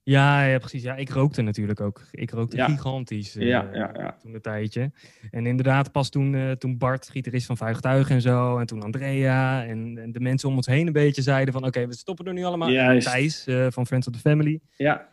[0.09, 0.83] Ja, ja, precies.
[0.83, 2.03] Ja, ik rookte natuurlijk ook.
[2.11, 4.92] Ik rookte gigantisch uh, ja, ja, toen een tijdje.
[5.31, 9.64] En inderdaad, pas toen, uh, toen Bart, gitarist van Vuigtuigen en zo, en toen Andrea
[9.64, 12.33] en, en, de mensen om ons heen een beetje zeiden van oké, we stoppen er
[12.33, 12.71] nu allemaal.
[12.71, 13.07] Juist.
[13.07, 14.61] Thijs uh, van Friends of the Family.
[14.77, 15.09] Ja.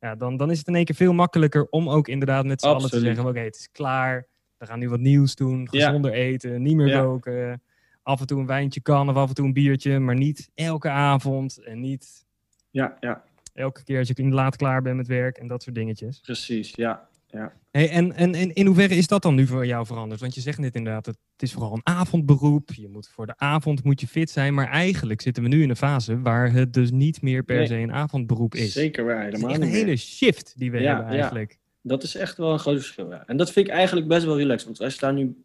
[0.00, 2.66] Ja, dan, dan is het in één keer veel makkelijker om ook inderdaad met z'n
[2.66, 4.26] allen te zeggen oké, het is klaar.
[4.56, 7.62] We gaan nu wat nieuws doen, gezonder eten, niet meer roken.
[8.02, 10.88] Af en toe een wijntje kan of af en toe een biertje, maar niet elke
[10.88, 12.24] avond en niet...
[12.70, 13.24] Ja, ja
[13.56, 16.20] elke keer als je laat klaar bent met werk en dat soort dingetjes.
[16.20, 17.08] Precies, ja.
[17.30, 17.52] ja.
[17.70, 20.20] Hey, en, en, en in hoeverre is dat dan nu voor jou veranderd?
[20.20, 22.74] Want je zegt net inderdaad, het, het is vooral een avondberoep.
[22.74, 24.54] Je moet voor de avond moet je fit zijn.
[24.54, 27.74] Maar eigenlijk zitten we nu in een fase waar het dus niet meer per se
[27.74, 28.72] een avondberoep is.
[28.72, 31.50] Zeker waar, helemaal Het is een hele shift die we hebben eigenlijk.
[31.50, 31.56] Ja.
[31.82, 33.10] Dat is echt wel een groot verschil.
[33.10, 33.26] Ja.
[33.26, 34.64] En dat vind ik eigenlijk best wel relaxed.
[34.64, 35.44] Want wij staan nu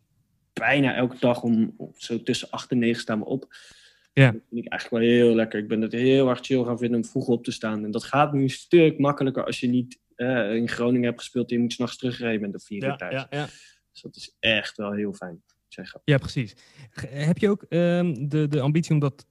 [0.53, 3.53] bijna elke dag om, zo tussen 8 en 9 staan we op.
[4.13, 4.31] Ja.
[4.31, 5.59] Dat vind ik eigenlijk wel heel lekker.
[5.59, 7.83] Ik ben het heel erg chill gaan vinden om vroeg op te staan.
[7.83, 11.49] En dat gaat nu een stuk makkelijker als je niet uh, in Groningen hebt gespeeld
[11.49, 13.13] en je moet s'nachts terugrijden met de vier uur thuis.
[13.13, 13.45] Ja, ja.
[13.91, 15.43] Dus dat is echt wel heel fijn.
[15.67, 16.01] Zeggen.
[16.03, 16.55] Ja, precies.
[17.09, 19.27] Heb je ook um, de, de ambitie om dat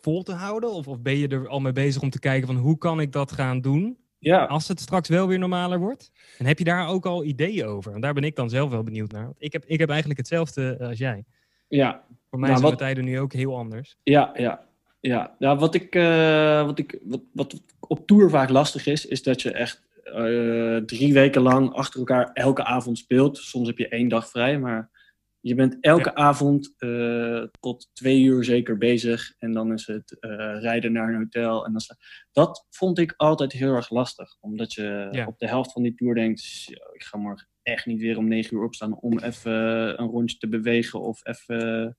[0.00, 0.72] vol te houden?
[0.72, 3.12] Of, of ben je er al mee bezig om te kijken van hoe kan ik
[3.12, 3.98] dat gaan doen?
[4.18, 4.44] Ja.
[4.44, 6.12] Als het straks wel weer normaler wordt.
[6.38, 7.92] En heb je daar ook al ideeën over?
[7.92, 9.32] En daar ben ik dan zelf wel benieuwd naar.
[9.38, 11.24] Ik heb, ik heb eigenlijk hetzelfde als jij.
[11.74, 13.96] Ja, voor mij nou, zijn de tijden nu ook heel anders.
[14.02, 14.66] Ja, ja.
[15.00, 19.22] Ja, nou, wat, ik, uh, wat, ik, wat, wat op tour vaak lastig is, is
[19.22, 23.38] dat je echt uh, drie weken lang achter elkaar elke avond speelt.
[23.38, 24.90] Soms heb je één dag vrij, maar
[25.40, 26.14] je bent elke ja.
[26.14, 29.34] avond uh, tot twee uur zeker bezig.
[29.38, 30.16] En dan is het
[30.60, 31.66] rijden naar een hotel.
[31.66, 31.82] En dan,
[32.32, 34.36] dat vond ik altijd heel erg lastig.
[34.40, 35.26] Omdat je ja.
[35.26, 38.56] op de helft van die tour denkt, ik ga morgen echt niet weer om negen
[38.56, 39.52] uur opstaan om even
[40.00, 41.96] een rondje te bewegen of even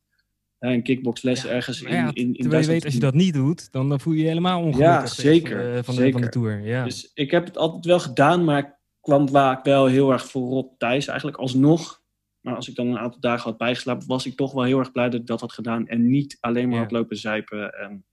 [0.60, 3.90] een kickboxles ergens in, in, in Terwijl je weet, als je dat niet doet, dan,
[3.90, 5.02] dan voel je je helemaal ongelukkig.
[5.02, 5.76] Ja, zeker.
[5.76, 6.06] Eh, van, zeker.
[6.06, 6.62] De, van de tour.
[6.62, 6.84] Ja.
[6.84, 10.78] Dus ik heb het altijd wel gedaan, maar ik kwam vaak wel heel erg voorop
[10.78, 11.08] thuis.
[11.08, 12.02] Eigenlijk alsnog,
[12.40, 14.92] maar als ik dan een aantal dagen had bijgeslapen, was ik toch wel heel erg
[14.92, 15.88] blij dat ik dat had gedaan.
[15.88, 17.74] En niet alleen maar had lopen zuipen.
[17.74, 18.06] En,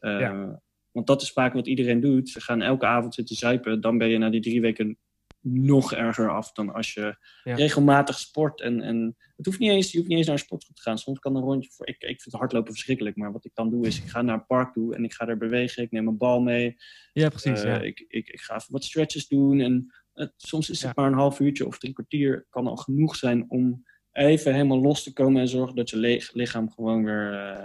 [0.00, 0.50] uh,
[0.92, 2.28] Want dat is vaak wat iedereen doet.
[2.28, 3.80] Ze gaan elke avond zitten zuipen.
[3.80, 4.98] Dan ben je na die drie weken
[5.42, 8.60] nog erger af dan als je regelmatig sport.
[8.60, 10.98] En, en het hoeft niet eens, je hoeft niet eens naar een sportschool te gaan.
[10.98, 11.88] Soms kan een rondje voor.
[11.88, 13.16] Ik, ik vind hardlopen verschrikkelijk.
[13.16, 15.28] Maar wat ik dan doe is, ik ga naar een park toe en ik ga
[15.28, 15.82] er bewegen.
[15.82, 16.76] Ik neem een bal mee.
[17.12, 17.64] Ja, precies.
[17.64, 19.60] Uh, Ik, ik, ik ga even wat stretches doen.
[19.60, 19.92] En
[20.36, 22.46] soms is het maar een half uurtje of drie kwartier.
[22.50, 26.70] Kan al genoeg zijn om even helemaal los te komen en zorgen dat je lichaam
[26.70, 27.64] gewoon weer uh,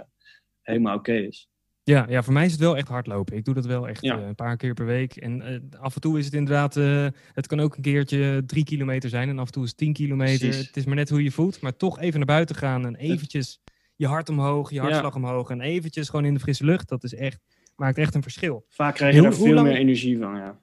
[0.62, 1.50] helemaal oké is.
[1.88, 3.36] Ja, ja, voor mij is het wel echt hardlopen.
[3.36, 4.18] Ik doe dat wel echt ja.
[4.18, 5.16] uh, een paar keer per week.
[5.16, 8.64] En uh, af en toe is het inderdaad, uh, het kan ook een keertje drie
[8.64, 10.48] kilometer zijn en af en toe is het tien kilometer.
[10.48, 10.66] Precies.
[10.66, 13.60] Het is maar net hoe je voelt, maar toch even naar buiten gaan en eventjes
[13.96, 15.20] je hart omhoog, je hartslag ja.
[15.20, 16.88] omhoog en eventjes gewoon in de frisse lucht.
[16.88, 17.40] Dat is echt,
[17.76, 18.64] maakt echt een verschil.
[18.68, 20.58] Vaak krijg je er veel lang, meer energie van, ja.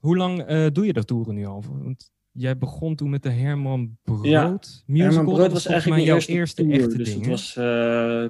[0.00, 1.64] Hoe lang doe je dat toeren nu al?
[1.82, 4.58] Want jij begon toen met de Herman Brood ja.
[4.86, 5.14] musical.
[5.14, 7.18] Herman Brood was eigenlijk jouw eerste, tour, echte dus ding.
[7.18, 7.52] Het was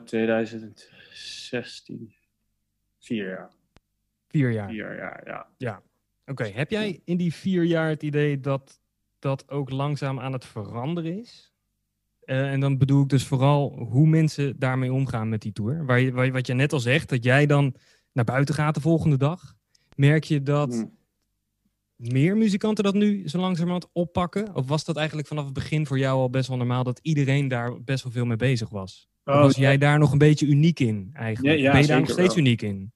[0.04, 2.14] 2016.
[3.06, 3.50] Vier jaar.
[4.28, 4.68] Vier jaar?
[4.68, 5.46] Vier jaar, ja.
[5.56, 5.82] Ja.
[6.20, 6.52] Oké, okay.
[6.52, 8.80] heb jij in die vier jaar het idee dat
[9.18, 11.52] dat ook langzaam aan het veranderen is?
[12.24, 15.84] Uh, en dan bedoel ik dus vooral hoe mensen daarmee omgaan met die tour.
[15.84, 17.74] Waar je, waar, wat je net al zegt, dat jij dan
[18.12, 19.54] naar buiten gaat de volgende dag.
[19.96, 20.96] Merk je dat hmm.
[21.96, 24.54] meer muzikanten dat nu zo langzamerhand oppakken?
[24.54, 27.48] Of was dat eigenlijk vanaf het begin voor jou al best wel normaal dat iedereen
[27.48, 29.08] daar best wel veel mee bezig was?
[29.24, 31.56] Oh, was jij daar nog een beetje uniek in eigenlijk?
[31.56, 32.44] Ja, ja, ben je daar nog steeds wel.
[32.44, 32.92] uniek in?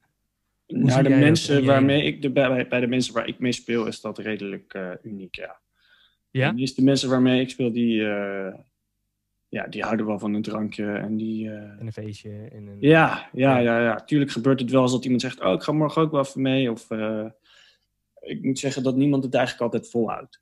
[0.71, 4.01] Nou, de mensen waarmee ik, de, bij, bij, de mensen waar ik mee speel is
[4.01, 5.61] dat redelijk uh, uniek, ja.
[6.31, 6.53] Ja?
[6.53, 8.55] De de mensen waarmee ik speel, die, uh,
[9.49, 11.45] ja, die houden wel van een drankje en die...
[11.45, 11.53] Uh...
[11.53, 12.49] En een feestje.
[12.53, 12.77] En een...
[12.81, 14.05] Ja, ja, ja, ja.
[14.05, 16.43] Tuurlijk gebeurt het wel als dat iemand zegt, oh, ik ga morgen ook wel even
[16.43, 16.71] mee.
[16.71, 16.87] Of
[18.21, 20.41] ik moet zeggen dat niemand het eigenlijk altijd volhoudt.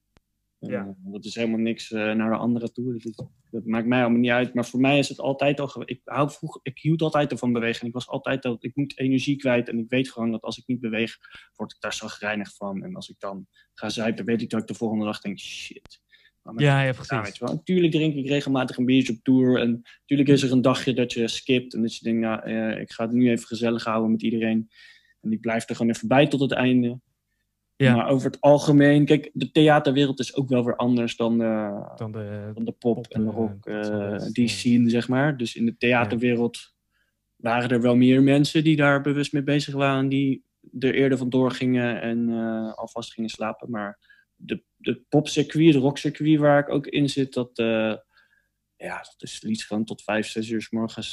[0.61, 0.95] Ja.
[0.99, 2.99] Dat is helemaal niks uh, naar de andere toe.
[2.99, 4.55] Dat, dat, maakt mij allemaal niet uit.
[4.55, 5.83] Maar voor mij is het altijd al.
[5.85, 7.87] Ik, hou vroeg, ik hield altijd ervan bewegen.
[7.87, 9.69] Ik was altijd dat ik moet energie kwijt.
[9.69, 11.19] En ik weet gewoon dat als ik niet beweeg,
[11.57, 12.83] word ik daar zo gereinigd van.
[12.83, 16.01] En als ik dan ga zuipen, weet ik dat ik de volgende dag denk: shit,
[16.57, 17.41] Ja, ja, precies.
[17.41, 19.61] Natuurlijk drink ik regelmatig een biertje op tour.
[19.61, 21.75] En natuurlijk is er een dagje dat je skipt.
[21.75, 24.69] En dat je denkt, nou, uh, ik ga het nu even gezellig houden met iedereen.
[25.21, 27.01] En ik blijf er gewoon even bij tot het einde.
[27.79, 27.95] Ja.
[27.95, 32.13] Maar over het algemeen, kijk, de theaterwereld is ook wel weer anders dan de, dan
[32.13, 35.37] de, dan de pop, en de rock, uh, die scene, zeg maar.
[35.37, 36.75] Dus in de theaterwereld
[37.37, 40.45] waren er wel meer mensen die daar bewust mee bezig waren, die
[40.79, 43.71] er eerder vandoor gingen en uh, alvast gingen slapen.
[43.71, 43.99] Maar
[44.37, 47.95] de, de popcircuit, de rockcircuit waar ik ook in zit, dat, uh,
[48.77, 51.13] ja, dat is liefst gewoon tot vijf, zes uur s morgens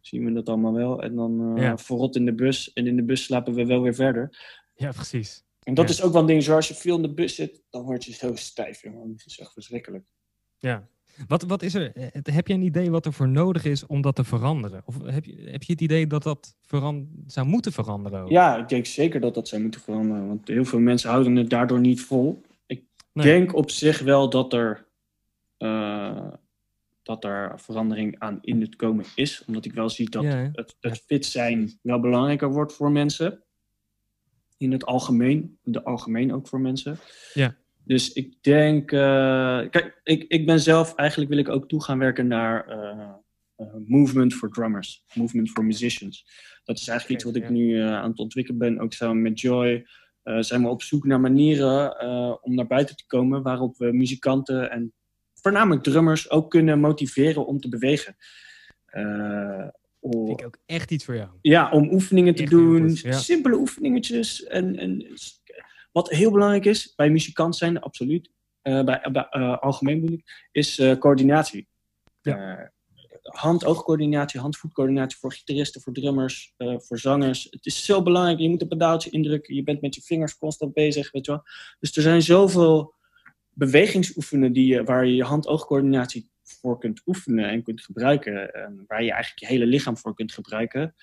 [0.00, 1.02] zien we dat allemaal wel.
[1.02, 1.78] En dan ja.
[1.78, 4.38] verrot in de bus en in de bus slapen we wel weer verder.
[4.74, 5.45] Ja, precies.
[5.66, 7.82] En dat is ook wel een ding, zoals je veel in de bus zit, dan
[7.82, 9.08] word je zo stijf, jongen.
[9.16, 10.04] Dat is echt verschrikkelijk.
[10.58, 10.88] Ja.
[11.26, 14.00] Wat, wat is er, eh, heb je een idee wat er voor nodig is om
[14.00, 14.82] dat te veranderen?
[14.84, 16.56] Of heb je, heb je het idee dat dat
[17.26, 18.22] zou moeten veranderen?
[18.22, 18.30] Ook?
[18.30, 20.26] Ja, ik denk zeker dat dat zou moeten veranderen.
[20.26, 22.42] Want heel veel mensen houden het daardoor niet vol.
[22.66, 24.86] Ik denk op zich wel dat er,
[25.58, 26.32] uh,
[27.02, 29.44] dat er verandering aan in het komen is.
[29.46, 33.44] Omdat ik wel zie dat het, het fit zijn wel belangrijker wordt voor mensen
[34.56, 35.58] in het algemeen.
[35.62, 36.98] De algemeen ook voor mensen.
[37.34, 37.56] Ja.
[37.84, 38.98] Dus ik denk, uh,
[39.70, 43.08] kijk, ik, ik ben zelf, eigenlijk wil ik ook toe gaan werken naar uh,
[43.56, 46.26] uh, movement for drummers, movement for musicians.
[46.64, 49.86] Dat is eigenlijk iets wat ik nu aan het ontwikkelen ben, ook samen met Joy.
[50.22, 52.00] zijn we op zoek naar manieren
[52.42, 54.92] om naar buiten te komen waarop we muzikanten en
[55.34, 58.16] voornamelijk drummers ook kunnen motiveren om te bewegen.
[60.10, 61.28] Vind ik ook echt iets voor jou.
[61.40, 62.96] Ja, om oefeningen te doen.
[62.96, 64.44] Simpele oefeningetjes.
[64.44, 65.06] En, en
[65.92, 68.30] wat heel belangrijk is bij muzikant zijn, absoluut.
[68.62, 71.68] Uh, bij, bij uh, algemeen bedoel ik, is uh, coördinatie.
[72.20, 72.72] Ja.
[73.22, 77.46] Hand-oogcoördinatie, hand-voetcoördinatie voor gitaristen, voor drummers, voor zangers.
[77.50, 78.38] Het is zo belangrijk.
[78.38, 79.54] Je moet een pedaaltje indrukken.
[79.54, 81.42] Je bent met je vingers constant bezig, weet je wel.
[81.80, 82.94] Dus er zijn zoveel
[83.50, 86.30] bewegingsoefenen die je, waar je je hand-oogcoördinatie
[86.60, 88.54] voor kunt oefenen en kunt gebruiken.
[88.54, 90.94] En waar je eigenlijk je hele lichaam voor kunt gebruiken.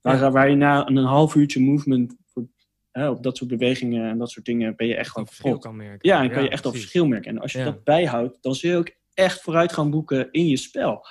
[0.00, 2.48] Waar, waar je na een half uurtje movement voor,
[2.90, 5.76] hè, op dat soort bewegingen en dat soort dingen ben je echt gewoon verschil kan
[5.76, 6.08] merken.
[6.08, 7.30] Ja, en kan je echt al verschil merken.
[7.30, 10.56] En als je dat bijhoudt, dan zul je ook echt vooruit gaan boeken in je
[10.56, 11.06] spel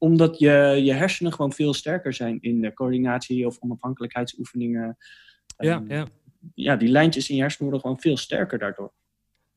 [0.00, 4.96] omdat je, je hersenen gewoon veel sterker zijn in de coördinatie of onafhankelijkheidsoefeningen.
[5.56, 6.06] Ja, ja.
[6.54, 8.92] ja, die lijntjes in je hersenen worden gewoon veel sterker daardoor.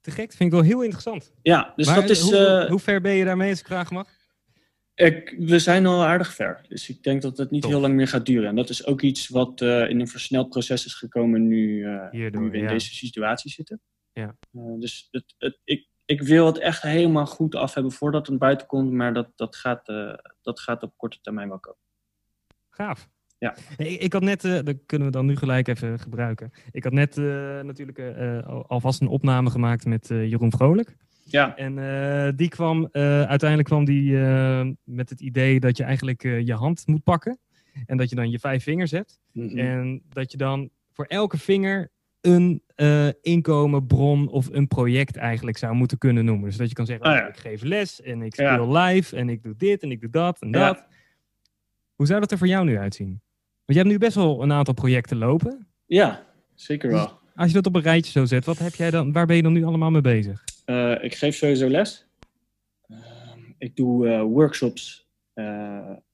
[0.04, 1.34] Te gek, vind ik wel heel interessant.
[1.42, 2.22] Ja, dus dat is...
[2.22, 4.08] Hoe, uh, hoe, ver ben je daarmee, als ik vragen mag?
[4.96, 6.66] Ik, we zijn al aardig ver.
[6.68, 8.50] Dus ik denk dat het niet heel lang meer gaat duren.
[8.50, 12.10] En dat is ook iets wat uh, in een versneld proces is gekomen nu, uh,
[12.12, 12.70] Hierdoor, nu we in ja.
[12.70, 13.82] deze situatie zitten.
[14.14, 14.36] Ja.
[14.52, 18.68] dus het, het, ik, ik wil het echt helemaal goed af hebben voordat het buiten
[18.68, 18.92] komt.
[18.92, 19.86] Maar dat, dat, gaat,
[20.42, 21.82] dat gaat op korte termijn wel komen.
[22.70, 23.10] Gaaf.
[23.44, 23.56] Ja.
[23.78, 26.52] Ik, ik, had net, uh, dat kunnen we dan nu gelijk even gebruiken.
[26.72, 27.26] Ik had net uh,
[27.62, 30.96] natuurlijk uh, alvast een opname gemaakt met Jeroen Vrolijk.
[31.24, 31.56] Ja.
[31.58, 34.18] En die kwam, uiteindelijk kwam die
[34.84, 37.40] met het idee dat je eigenlijk je hand moet pakken.
[37.86, 39.20] En dat je dan je vijf vingers hebt.
[39.32, 39.58] Mm -hmm.
[39.58, 42.62] En dat je dan voor elke vinger een
[43.22, 46.46] inkomen, bron of een project eigenlijk zou moeten kunnen noemen.
[46.50, 47.28] Dus dat je kan zeggen, oh, ja.
[47.28, 48.86] ik geef les en ik speel ja.
[48.86, 50.86] live en ik doe dit en ik doe dat en dat.
[51.96, 53.22] Hoe zou dat er voor jou nu uitzien?
[53.66, 55.68] Want je hebt nu best wel een aantal projecten lopen.
[55.86, 57.06] Ja, zeker wel.
[57.06, 59.36] Dus als je dat op een rijtje zo zet, wat heb jij dan, waar ben
[59.36, 60.44] je dan nu allemaal mee bezig?
[60.66, 62.06] Uh, ik geef sowieso les.
[62.88, 62.98] Uh,
[63.58, 65.08] ik doe uh, workshops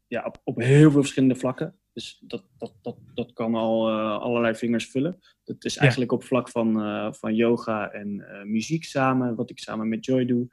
[0.08, 1.76] ja, op, op, heel veel verschillende vlakken.
[1.94, 5.20] Dus dat, dat, dat, dat kan al allerlei vingers vullen.
[5.44, 6.18] Dat is eigenlijk ja.
[6.18, 6.74] op vlak van,
[7.16, 10.48] van yoga en muziek samen, wat ik samen met Joy doe.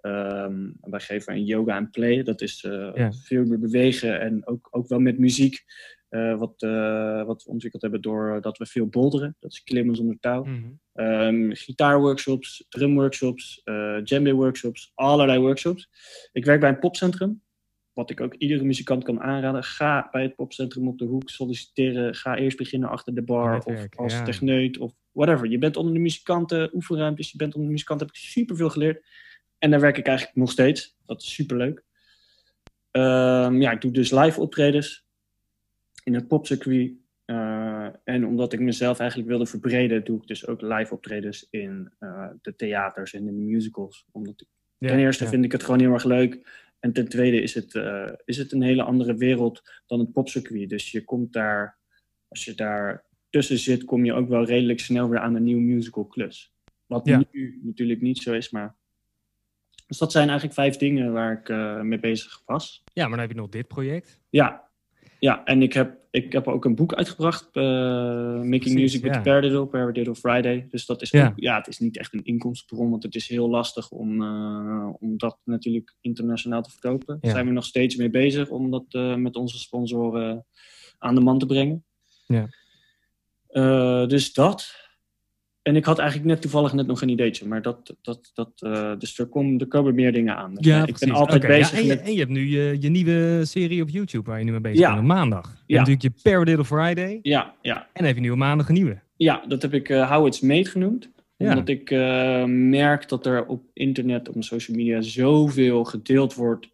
[0.00, 2.22] Um, wij geven een yoga en play.
[2.22, 2.60] Dat is
[2.94, 3.12] ja.
[3.12, 5.64] veel meer bewegen en ook, ook wel met muziek.
[6.16, 9.36] Uh, wat, uh, wat we ontwikkeld hebben doordat we veel boulderen.
[9.40, 10.44] Dat is klimmen zonder touw.
[10.44, 11.04] Mm -hmm.
[11.04, 15.88] um, gitaarworkshops, drumworkshops, uh, djembe workshops, allerlei workshops.
[16.32, 17.42] Ik werk bij een popcentrum.
[17.92, 19.64] Wat ik ook iedere muzikant kan aanraden.
[19.64, 22.14] Ga bij het popcentrum op de hoek solliciteren.
[22.14, 24.22] Ga eerst beginnen achter de bar of als ja.
[24.22, 25.48] techneut of whatever.
[25.48, 27.30] Je bent onder de muzikanten, oefenruimtes.
[27.30, 28.06] Je bent onder de muzikanten.
[28.06, 29.04] Heb ik superveel geleerd.
[29.58, 30.96] En daar werk ik eigenlijk nog steeds.
[31.06, 31.84] Dat is superleuk.
[32.90, 35.05] Um, ja, ik doe dus live optredens
[36.06, 36.92] in het popcircuit.
[37.26, 41.92] Uh, en omdat ik mezelf eigenlijk wilde verbreden, doe ik dus ook live optredens in
[42.00, 44.06] uh, de theaters en de musicals.
[44.12, 44.46] Omdat ik,
[44.78, 45.30] ja, ten eerste ja.
[45.30, 46.48] vind ik het gewoon heel erg leuk.
[46.80, 50.68] En ten tweede is het, uh, is het een hele andere wereld dan het popcircuit.
[50.68, 51.78] Dus je komt daar,
[52.28, 55.60] als je daar tussen zit, kom je ook wel redelijk snel weer aan een nieuw
[55.60, 56.52] musical klus.
[56.86, 57.22] Wat ja.
[57.32, 58.76] nu natuurlijk niet zo is, maar
[59.86, 62.82] dus dat zijn eigenlijk vijf dingen waar ik uh, mee bezig was.
[62.92, 64.20] Ja, maar dan heb je nog dit project.
[64.30, 64.65] Ja,
[65.26, 69.14] ja, en ik heb, ik heb ook een boek uitgebracht, uh, Making Precies, Music with
[69.14, 69.20] ja.
[69.20, 70.66] Paradiddle, Paradiddle Friday.
[70.70, 71.26] Dus dat is Ja.
[71.26, 74.88] ook, ja, het is niet echt een inkomstenbron, want het is heel lastig om, eh,
[74.98, 77.14] om dat natuurlijk internationaal te verkopen.
[77.14, 77.20] Ja.
[77.20, 80.46] Daar zijn we nog steeds mee bezig om dat eh, met onze sponsoren
[80.98, 81.84] aan de man te brengen.
[82.26, 82.48] Ja.
[83.46, 84.85] Eh, dus dat.
[85.66, 88.92] En ik had eigenlijk net toevallig net nog een ideetje, maar dat, dat, dat, eh,
[88.98, 90.54] dus er, komen er komen meer dingen aan.
[90.54, 91.06] Dus, Ja, ik precies.
[91.06, 93.40] ben altijd Oké, ja, bezig en, je, met en je hebt nu je, je nieuwe
[93.44, 94.88] serie op YouTube waar je nu mee bezig Ja.
[94.88, 95.44] bent op maandag.
[95.44, 95.76] Je Ja.
[95.76, 98.98] hebt natuurlijk je Paradiddle Friday Ja, ja, en even nieuwe maandag een nieuwe.
[99.16, 101.10] Ja, dat heb ik eh How It's Made genoemd.
[101.36, 101.48] Ja.
[101.48, 106.68] Omdat ik eh, merk dat er op internet, op social media, zoveel gedeeld wordt.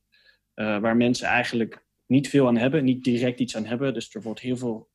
[0.54, 3.94] waar mensen eigenlijk niet veel aan hebben, niet direct iets aan hebben.
[3.94, 4.90] Dus er wordt heel veel.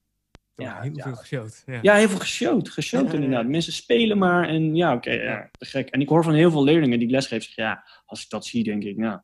[0.57, 1.03] Ja, heel ja.
[1.03, 1.63] veel geshowd.
[1.65, 1.79] Ja.
[1.81, 2.69] Ja, heel veel geshowd.
[2.69, 3.23] Geshowd Ja, ja, ja.
[3.23, 3.49] inderdaad.
[3.51, 5.89] Mensen spelen maar en ja, oké, ja, te gek.
[5.89, 8.45] En ik hoor van heel veel leerlingen die ik lesgeef zeggen, ja, als ik dat
[8.45, 9.19] zie, denk ik, nou,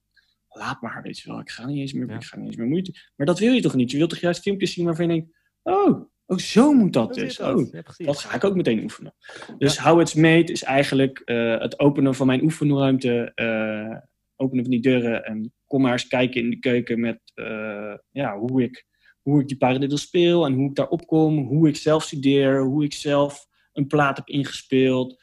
[0.49, 1.39] laat maar, weet je wel.
[1.39, 2.15] Ik ga niet eens meer, Ja.
[2.15, 2.91] ik ga niet eens meer moeite.
[3.15, 3.91] Maar dat wil je toch niet?
[3.91, 7.21] Je wilt toch juist filmpjes zien waarvan je denkt, oh, oh zo moet dat Zo
[7.23, 7.35] dus.
[7.37, 7.55] dat.
[7.55, 9.13] Oh, dat ga ik ook meteen oefenen.
[9.57, 13.31] Dus How It's Made is eigenlijk eh, het openen van mijn oefenruimte.
[13.35, 13.97] eh,
[14.35, 15.25] openen van die deuren.
[15.25, 18.85] En kom maar eens kijken in de keuken met eh, ja, hoe, ik,
[19.23, 20.45] hoe ik die paradiddle speel.
[20.45, 21.37] En hoe ik daarop kom.
[21.37, 22.63] Hoe ik zelf studeer.
[22.63, 25.21] Hoe ik zelf een plaat heb ingespeeld.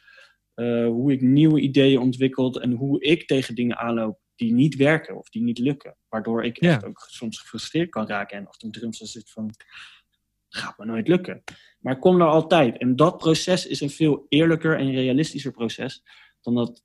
[0.55, 2.59] eh, hoe ik nieuwe ideeën ontwikkeld.
[2.59, 5.97] En hoe ik tegen dingen aanloop die niet werken of die niet lukken.
[6.09, 6.71] Waardoor ik Ja.
[6.75, 8.37] echt ook soms gefrustreerd kan raken.
[8.39, 9.51] En achter de drums dan zit van,
[10.49, 11.43] gaat me nooit lukken.
[11.79, 12.79] Maar ik kom er altijd.
[12.79, 16.03] En dat proces is een veel eerlijker en realistischer proces
[16.41, 16.85] dan dat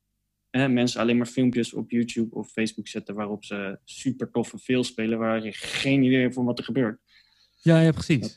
[0.50, 4.84] hè, mensen alleen maar filmpjes op YouTube of Facebook zetten waarop ze super toffe veel
[4.84, 7.00] spelen waar je geen idee hebt van wat er gebeurt.
[7.66, 8.36] Ja, ja, precies.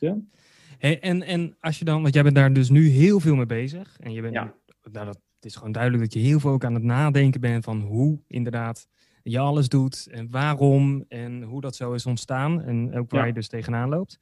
[0.79, 3.47] Hey, en, en als je dan, want jij bent daar dus nu heel veel mee
[3.47, 3.97] bezig.
[4.01, 4.55] En je bent, Ja.
[4.93, 7.64] nou, dat, het is gewoon duidelijk dat je heel veel ook aan het nadenken bent
[7.64, 8.88] van hoe inderdaad
[9.23, 13.27] je alles doet en waarom en hoe dat zo is ontstaan en ook waar Ja.
[13.27, 14.19] je dus tegenaan loopt.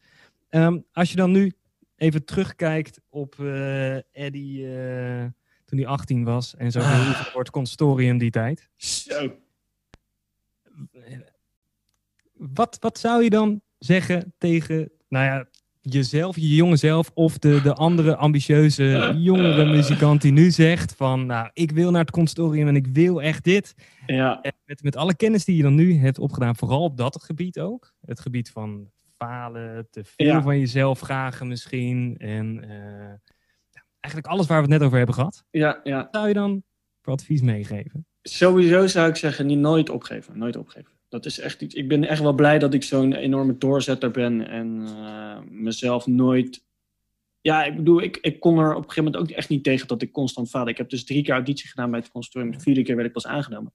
[0.49, 1.53] Ehm, als je dan nu
[1.97, 5.25] even terugkijkt op eh Eddie eh,
[5.65, 7.45] toen hij 18 was en zo Ah.
[7.51, 8.69] consortium die tijd.
[8.77, 9.37] Zo.
[12.33, 15.47] Wat, wat zou je dan zeggen tegen, nou ja,
[15.81, 21.27] jezelf, je jonge zelf, of de, de andere ambitieuze jongere muzikant die nu zegt van,
[21.27, 23.75] nou, ik wil naar het consortium en ik wil echt dit.
[24.07, 27.23] Ja, En met, met alle kennis die je dan nu hebt opgedaan, vooral op dat
[27.23, 30.43] gebied ook, het gebied van falen, te veel Ja.
[30.43, 33.15] van jezelf vragen misschien, en eh,
[33.71, 35.97] ja, eigenlijk alles waar we het net over hebben gehad, ja, ja.
[35.97, 36.63] wat zou je dan
[37.03, 38.07] voor advies meegeven?
[38.23, 40.39] Sowieso zou ik zeggen, niet nooit opgeven.
[40.39, 40.93] Nooit opgeven.
[41.09, 41.75] Dat is echt iets.
[41.75, 46.65] Ik ben echt wel blij dat ik zo'n enorme doorzetter ben en eh, mezelf nooit.
[47.41, 49.89] Ja, ik bedoel, ik, ik kon er op een gegeven moment ook echt niet tegen
[49.89, 50.71] dat ik constant faalde.
[50.71, 52.51] Ik heb dus drie keer auditie gedaan bij het consortium.
[52.53, 53.73] De vierde keer werd ik pas aangenomen.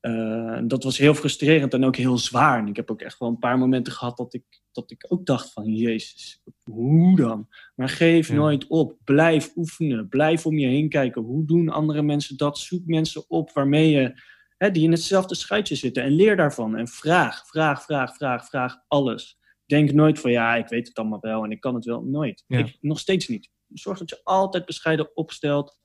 [0.00, 2.58] Eh, dat was heel frustrerend en ook heel zwaar.
[2.58, 5.26] En ik heb ook echt wel een paar momenten gehad dat ik, dat ik ook
[5.26, 5.64] dacht van...
[5.74, 7.48] Jezus, hoe dan?
[7.74, 8.34] Maar geef Ja.
[8.34, 8.96] nooit op.
[9.04, 10.08] Blijf oefenen.
[10.08, 11.22] Blijf om je heen kijken.
[11.22, 12.58] Hoe doen andere mensen dat?
[12.58, 14.36] Zoek mensen op waarmee je...
[14.58, 16.02] Hè, die in hetzelfde schuitje zitten.
[16.02, 16.76] En leer daarvan.
[16.76, 19.38] En vraag, vraag, vraag, vraag, vraag alles.
[19.66, 22.02] Denk nooit van ja, ik weet het allemaal wel en ik kan het wel.
[22.02, 22.44] Nooit.
[22.46, 22.58] Ja.
[22.58, 23.50] Ik, nog steeds niet.
[23.72, 25.78] Zorg dat je altijd bescheiden opstelt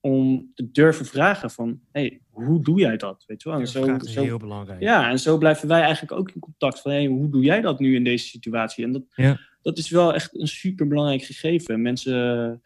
[0.00, 3.24] om te durven vragen van, hey, hoe doe jij dat?
[3.26, 3.58] Weet je wel?
[3.60, 4.80] En vragen is zo, heel belangrijk.
[4.80, 7.78] ja, en zo blijven wij eigenlijk ook in contact van, hey, hoe doe jij dat
[7.78, 8.84] nu in deze situatie?
[8.84, 9.40] En dat, Ja.
[9.62, 11.82] dat is wel echt een super belangrijk gegeven.
[11.82, 12.62] Mensen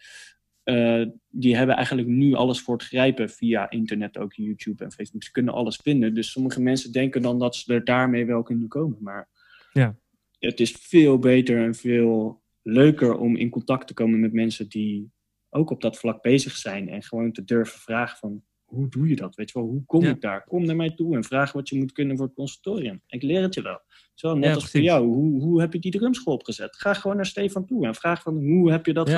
[0.62, 5.22] eh, die hebben eigenlijk nu alles voor het grijpen via internet, ook YouTube en Facebook.
[5.22, 6.14] Ze kunnen alles vinden.
[6.14, 8.98] Dus sommige mensen denken dan dat ze er daarmee wel kunnen komen.
[9.00, 9.28] Maar
[9.72, 9.96] Ja.
[10.38, 15.10] het is veel beter en veel leuker om in contact te komen met mensen die
[15.50, 16.88] ook op dat vlak bezig zijn.
[16.88, 19.34] En gewoon te durven vragen van, hoe doe je dat?
[19.34, 20.10] Weet je wel, hoe kom Ja.
[20.10, 20.44] ik daar?
[20.44, 23.02] Kom naar mij toe en vraag wat je moet kunnen voor het consultorium.
[23.06, 23.80] Ik leer het je wel.
[24.14, 25.06] Zo, net Ja, als voor jou.
[25.06, 26.76] Hoe, hoe heb je die drumschool opgezet?
[26.76, 29.08] Ga gewoon naar Stefan toe en vraag van, hoe heb je dat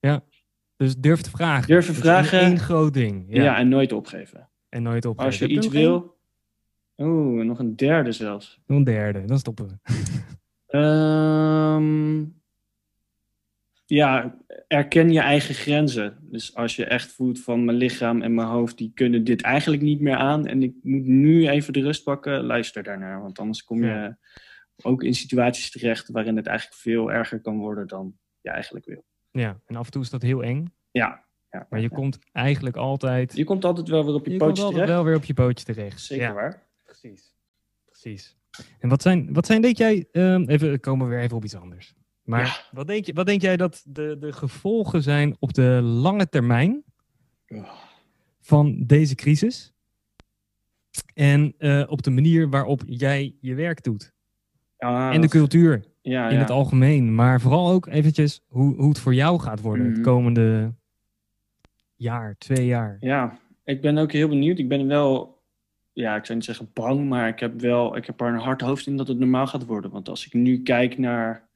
[0.00, 0.24] Ja.
[0.76, 1.66] Dus durf te vragen.
[1.68, 2.40] Durven Dat vragen.
[2.40, 3.24] één groot ding.
[3.28, 3.42] Ja.
[3.42, 3.56] Ja.
[3.58, 4.48] en nooit opgeven.
[4.68, 5.26] En nooit opgeven.
[5.26, 6.16] Als je Heb iets wil...
[6.96, 8.60] Oeh, nog een derde zelfs.
[8.66, 9.76] Nog een derde, dan stoppen we.
[10.66, 12.24] Ehm,
[13.86, 16.18] ja, erken je eigen grenzen.
[16.20, 19.82] Dus als je echt voelt van mijn lichaam en mijn hoofd, die kunnen dit eigenlijk
[19.82, 20.46] niet meer aan.
[20.46, 23.22] En ik moet nu even de rust pakken, luister daarnaar.
[23.22, 24.18] Want anders kom je Ja.
[24.82, 29.04] ook in situaties terecht waarin het eigenlijk veel erger kan worden dan je eigenlijk wil.
[29.30, 30.72] Ja, en af en toe is dat heel eng.
[30.90, 31.96] Ja, ja Maar je ja.
[31.96, 33.36] komt eigenlijk altijd...
[33.36, 35.02] je komt altijd wel weer op je, je komt pootjes altijd terecht.
[35.02, 36.00] wel weer op je pootje terecht.
[36.00, 36.62] Zeker ja, waar.
[36.84, 37.34] precies.
[37.84, 38.36] Precies.
[38.78, 40.06] En wat zijn, wat zijn denk jij...
[40.12, 41.94] ehm, even, komen we weer even op iets anders.
[42.22, 46.28] Maar wat, denk je, wat denk jij dat de, de gevolgen zijn op de lange
[46.28, 46.82] termijn
[47.48, 47.70] Oh.
[48.40, 49.72] van deze crisis?
[51.14, 54.12] En eh, op de manier waarop jij je werk doet?
[54.78, 57.14] Ja, en de cultuur ja, in het algemeen.
[57.14, 60.02] Maar vooral ook eventjes hoe, hoe het voor jou gaat worden het mhm.
[60.02, 60.74] komende
[61.96, 62.96] jaar, twee jaar.
[63.00, 64.58] Ja, ik ben ook heel benieuwd.
[64.58, 65.42] Ik ben wel,
[65.92, 68.60] ja, ik zou niet zeggen bang, maar ik heb wel, ik heb er een hard
[68.60, 69.90] hoofd in dat het normaal gaat worden.
[69.90, 71.48] Want als ik nu kijk naar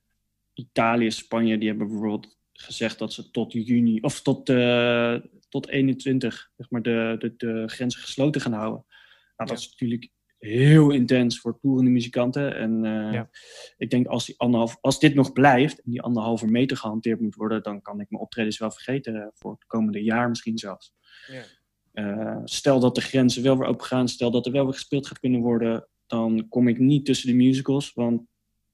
[0.55, 5.14] Italië, Spanje, die hebben bijvoorbeeld gezegd dat ze tot juni, of tot, uh,
[5.48, 8.84] tot 21, zeg maar, de, de, de grenzen gesloten gaan houden.
[9.36, 10.11] Nou, dat is natuurlijk
[10.43, 12.57] heel intens voor toerende muzikanten.
[12.57, 13.22] En uh,
[13.76, 17.34] ik denk als, die anderhalf, als dit nog blijft en die anderhalve meter gehanteerd moet
[17.34, 20.95] worden, dan kan ik mijn optredens wel vergeten uh, voor het komende jaar misschien zelfs.
[21.26, 21.43] Ja.
[21.93, 25.07] Uh, stel dat de grenzen wel weer open gaan, stel dat er wel weer gespeeld
[25.07, 28.22] gaat kunnen worden, dan kom ik niet tussen de musicals, want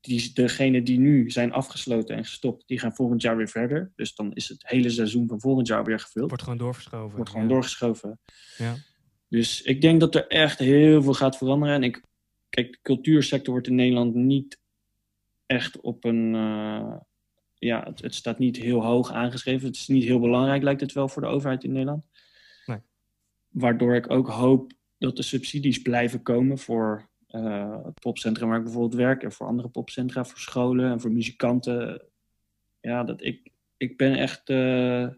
[0.01, 3.93] die, degenen die nu zijn afgesloten en gestopt, die gaan volgend jaar weer verder.
[3.97, 6.29] Dus dan is het hele seizoen van volgend jaar weer gevuld.
[6.29, 7.17] Wordt gewoon doorgeschoven.
[7.17, 8.21] Wordt gewoon doorgeschoven.
[8.57, 8.75] Ja.
[9.29, 11.75] Dus ik denk dat er echt heel veel gaat veranderen.
[11.75, 12.03] En ik,
[12.49, 14.59] kijk, de cultuursector wordt in Nederland niet
[15.47, 16.35] echt op een.
[16.35, 16.97] Uh,
[17.55, 19.67] ja, het, het, staat niet heel hoog aangeschreven.
[19.67, 22.05] Het is niet heel belangrijk, lijkt het wel voor de overheid in Nederland.
[22.67, 22.79] Nee.
[23.49, 28.65] Waardoor ik ook hoop dat de subsidies blijven komen voor uh, het popcentrum waar ik
[28.65, 29.23] bijvoorbeeld werk.
[29.23, 32.03] En voor andere popcentra, voor scholen en voor muzikanten.
[32.81, 34.51] Ja, dat ik, ik ben echt.
[34.51, 35.09] Uh,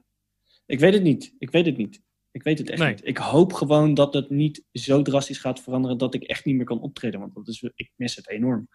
[0.67, 1.35] ik weet het niet.
[1.39, 2.03] Ik weet het niet.
[2.33, 3.07] Ik weet het echt niet.
[3.07, 6.65] Ik hoop gewoon dat het niet zo drastisch gaat veranderen dat ik echt niet meer
[6.65, 7.21] kan optreden.
[7.21, 8.69] Want dat is, ik mis het enorm.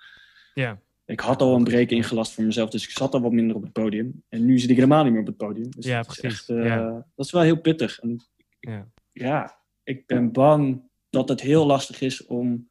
[0.53, 0.81] Ja.
[1.05, 3.61] Ik had al een break ingelast voor mezelf, dus ik zat al wat minder op
[3.63, 4.23] het podium.
[4.29, 5.69] En nu zit ik helemaal niet meer op het podium.
[5.69, 6.23] Dus ja, precies.
[6.23, 7.99] Echt, uh, Dat is wel heel pittig.
[7.99, 8.25] En,
[8.59, 8.87] ja.
[9.11, 12.69] ja, ik ben bang dat het heel lastig is om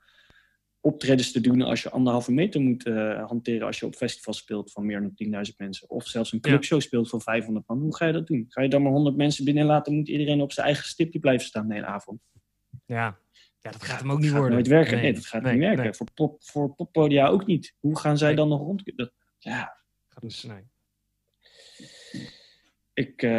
[0.84, 4.72] optredens te doen als je anderhalve meter moet uh, hanteren als je op festival speelt
[4.72, 5.90] van meer dan 10.000 mensen.
[5.90, 7.78] Of zelfs een clubshow speelt van 500 man.
[7.78, 8.44] Hoe ga je dat doen?
[8.48, 9.94] Ga je dan maar 100 mensen binnen laten?
[9.94, 12.20] Moet iedereen op zijn eigen stipje blijven staan de hele avond?
[12.86, 13.18] Ja,
[13.60, 14.52] ja dat gaat hem ook niet worden.
[14.52, 14.96] nooit werken.
[14.96, 15.94] Nee, dat gaat niet werken.
[15.94, 17.74] Voor, pop, voor poppodia ook niet.
[17.80, 18.92] Hoe gaan zij dan nog rond?
[18.96, 19.76] Dat, ja.
[20.08, 20.72] Gaat dus, nee
[22.94, 23.30] ik, uh,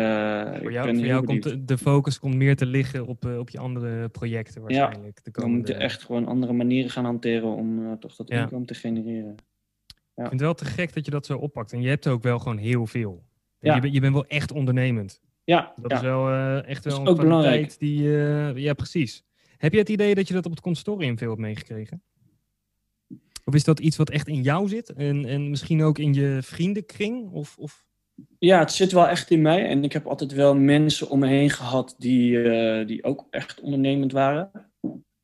[0.62, 3.60] voor jou, voor jou komt de, focus komt meer te liggen op, uh, op je
[3.60, 5.20] andere projecten waarschijnlijk.
[5.24, 8.74] Ja, we moeten echt gewoon andere manieren gaan hanteren om uh, toch dat inkomen te
[8.74, 9.36] genereren.
[10.16, 10.24] Ja.
[10.24, 11.74] Ik vind het wel te gek dat je dat zo oppakt.
[11.74, 13.24] En je hebt ook wel gewoon heel veel.
[13.60, 13.76] Ja.
[13.76, 15.22] Je, je bent wel echt ondernemend.
[15.44, 15.74] Ja.
[15.82, 16.32] Dat is wel
[16.62, 18.02] echt wel een kwaliteit die...
[18.56, 19.24] ja, precies.
[19.58, 22.02] Heb je het idee dat je dat op het consortium veel hebt meegekregen?
[23.44, 24.94] Of is dat iets wat echt in jou zit?
[24.94, 27.30] En, en misschien ook in je vriendenkring?
[27.32, 27.58] Of...
[27.58, 27.86] of...
[28.40, 29.68] Ja, het zit wel echt in mij.
[29.68, 33.62] En ik heb altijd wel mensen om me heen gehad die, uh, die ook echt
[33.62, 34.52] ondernemend waren.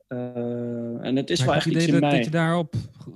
[0.07, 2.15] Uh, en het is wel echt iets in dat, mij.
[2.15, 2.75] dat je daarop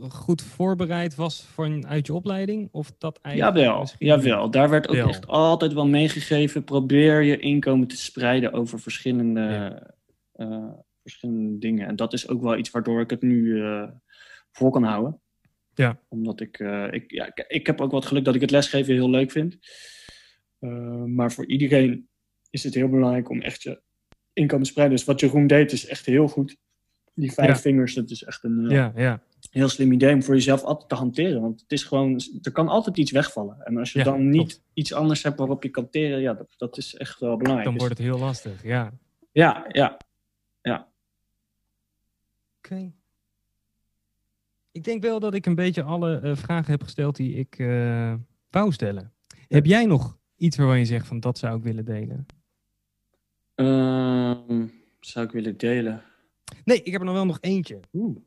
[0.10, 2.70] goed voorbereid was vanuit je opleiding?
[2.72, 4.08] Of dat eigenlijk jawel, misschien...
[4.08, 6.64] jawel, daar werd ook echt altijd wel meegegeven.
[6.64, 9.94] Probeer je inkomen te spreiden over verschillende, ja.
[10.36, 11.88] uh, verschillende dingen.
[11.88, 13.64] En dat is ook wel iets waardoor ik het nu
[14.52, 15.22] voor kan houden.
[15.76, 16.00] Ja.
[16.08, 19.10] Omdat ik, uh, ik, ja, ik heb ook wat geluk dat ik het lesgeven heel
[19.10, 19.58] leuk vind.
[20.60, 22.08] Uh, maar voor iedereen
[22.50, 23.82] is het heel belangrijk om echt je
[24.34, 24.98] inkomen te spreiden.
[24.98, 26.58] Dus wat Jeroen deed is echt heel goed.
[27.14, 29.22] Die vijf vingers, dat is echt een uh, ja, ja.
[29.52, 31.42] heel slim idee om voor jezelf altijd te hanteren.
[31.42, 33.62] Want het is gewoon, er kan altijd iets wegvallen.
[33.64, 36.78] En als je dan niet iets anders hebt waarop je kan teren, ja, dat, dat
[36.78, 37.70] is echt wel belangrijk.
[37.70, 38.94] Dan wordt het heel lastig, ja.
[39.32, 39.98] Ja, ja,
[40.62, 40.88] ja.
[42.58, 42.92] Oké.
[44.76, 48.14] Ik denk wel dat ik een beetje alle uh, vragen heb gesteld die ik uh,
[48.50, 49.14] wou stellen.
[49.48, 52.26] Heb jij nog iets waarvan je zegt van dat zou ik willen delen?
[53.56, 54.66] Uh,
[55.00, 56.02] zou ik willen delen?
[56.64, 57.80] Nee, ik heb er nog wel nog eentje.
[57.94, 58.18] Oeh.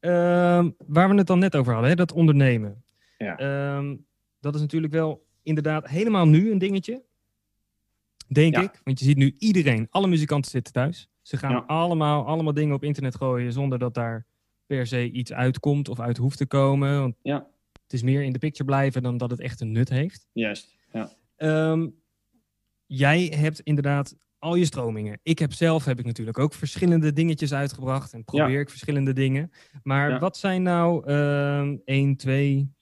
[0.00, 2.84] Ehm, waar we het dan net over hadden, hè, dat ondernemen.
[3.18, 3.36] Ja.
[3.36, 3.96] Ehm,
[4.40, 7.02] dat is natuurlijk wel inderdaad helemaal nu een dingetje.
[8.28, 8.80] Denk ik.
[8.84, 11.08] Want je ziet nu iedereen, alle muzikanten zitten thuis.
[11.22, 14.26] Ze gaan allemaal, allemaal dingen op internet gooien zonder dat daar
[14.76, 16.98] per se iets uitkomt of uit hoeft te komen.
[16.98, 17.46] Want ja.
[17.82, 20.26] Het is meer in de picture blijven dan dat het echt een nut heeft.
[20.32, 21.10] Juist, ja.
[21.36, 21.88] Ehm,
[22.86, 25.18] jij hebt inderdaad al je stromingen.
[25.22, 29.50] Ik heb zelf heb ik natuurlijk ook verschillende dingetjes uitgebracht en probeer ik verschillende dingen.
[29.82, 32.72] Maar wat zijn nou um, 1, 2,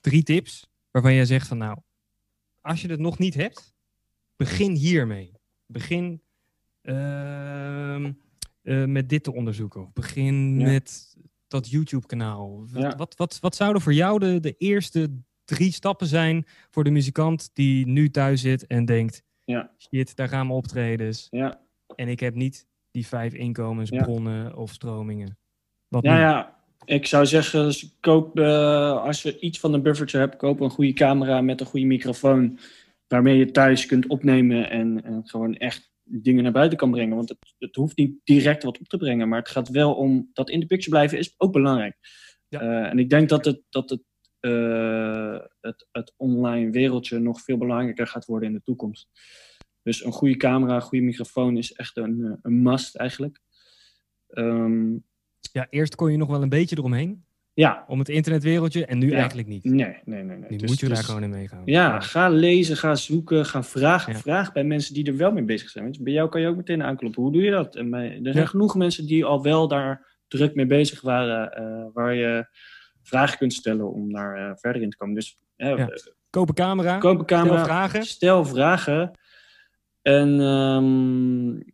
[0.00, 1.78] 3 tips waarvan jij zegt van nou,
[2.60, 3.74] als je het nog niet hebt,
[4.36, 5.32] begin hiermee.
[5.66, 6.22] Begin
[6.82, 8.06] uh,
[8.62, 9.82] uh, met dit te onderzoeken.
[9.82, 11.16] Of begin met
[11.48, 12.64] dat YouTube-kanaal.
[12.96, 15.10] Wat, wat, wat zouden voor jou de, de eerste
[15.44, 19.70] drie stappen zijn voor de muzikant die nu thuis zit en denkt: ja.
[19.78, 21.26] shit, daar gaan we optredens.
[21.30, 21.60] Ja.
[21.94, 25.38] En ik heb niet die vijf inkomensbronnen of stromingen.
[25.88, 30.36] Wat ja, ja, ik zou zeggen, koop, uh, als je iets van een buffertje hebt,
[30.36, 32.58] koop een goede camera met een goede microfoon.
[33.08, 37.16] Waarmee je thuis kunt opnemen en, en gewoon echt dingen naar buiten kan brengen.
[37.16, 40.30] Want het, het hoeft niet direct wat op te brengen, maar het gaat wel om
[40.32, 41.96] dat in de picture blijven is ook belangrijk.
[42.48, 42.90] Ja.
[42.90, 44.02] en ik denk dat het, dat het,
[45.60, 49.08] het, het online wereldje nog veel belangrijker gaat worden in de toekomst.
[49.82, 53.40] Dus een goede camera, een goede microfoon is echt een, een must eigenlijk.
[54.28, 54.92] Ehm,
[55.52, 57.24] ja, eerst kon je nog wel een beetje eromheen.
[57.54, 57.84] Ja.
[57.86, 59.64] Om het internetweeltje en nu eigenlijk niet.
[59.64, 60.36] Nee, nee, nee.
[60.36, 60.50] nee.
[60.50, 61.62] Nu dus, moet je daar dus gewoon in meegaan.
[61.64, 64.14] Ja, ga lezen, ga zoeken, ga vragen.
[64.14, 65.96] Vraag bij mensen die er wel mee bezig zijn.
[66.00, 67.22] Bij jou kan je ook meteen aankloppen.
[67.22, 67.76] Hoe doe je dat?
[67.76, 71.86] En bij, er zijn genoeg mensen die al wel daar druk mee bezig waren, uh,
[71.92, 72.46] waar je
[73.02, 75.14] vragen kunt stellen om daar uh, verder in te komen.
[75.14, 75.86] Dus uh,
[76.30, 76.98] koop een camera.
[76.98, 77.54] Koop een camera.
[77.54, 78.04] Stel vragen.
[78.04, 79.18] Stel vragen.
[80.02, 81.64] En um,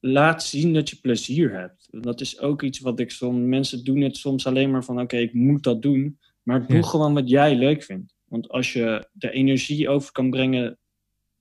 [0.00, 1.79] laat zien dat je plezier hebt.
[1.90, 3.38] Dat is ook iets wat ik soms...
[3.38, 5.00] Mensen doen het soms alleen maar van...
[5.00, 6.18] Oké, ik moet dat doen.
[6.42, 8.14] Maar doe gewoon wat jij leuk vindt.
[8.24, 10.78] Want als je de energie over kan brengen...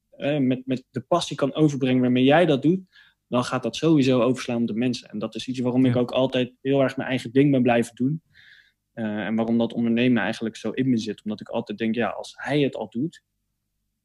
[0.09, 2.79] Eh, met, met de passie kan overbrengen waarmee jij dat doet...
[3.27, 5.09] dan gaat dat sowieso overslaan op de mensen.
[5.09, 7.95] En dat is iets waarom ik ook altijd heel erg mijn eigen ding ben blijven
[7.95, 8.21] doen.
[8.93, 11.23] Uh, en waarom dat ondernemen eigenlijk zo in me zit.
[11.23, 13.23] Omdat ik altijd denk, ja, als hij het al doet...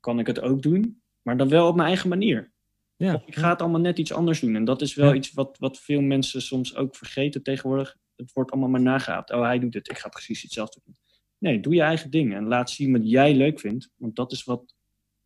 [0.01, 1.03] kan ik het ook doen.
[1.23, 2.53] Maar dan wel op mijn eigen manier.
[2.97, 3.23] Ja.
[3.27, 4.57] ik ga het allemaal net iets anders doen.
[4.57, 7.97] En dat is wel iets wat, wat veel mensen soms ook vergeten tegenwoordig.
[8.17, 9.31] Het wordt allemaal maar nageaapt.
[9.31, 10.97] Oh, hij doet het, ik ga precies hetzelfde doen.
[11.39, 13.91] Nee, doe je eigen ding en laat zien wat jij leuk vindt.
[13.97, 14.75] Want dat is wat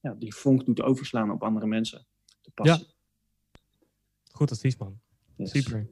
[0.01, 2.07] ja, die vonk doet overslaan op andere mensen.
[2.63, 2.79] Ja.
[4.31, 5.01] Goed advies, man.
[5.39, 5.89] Super.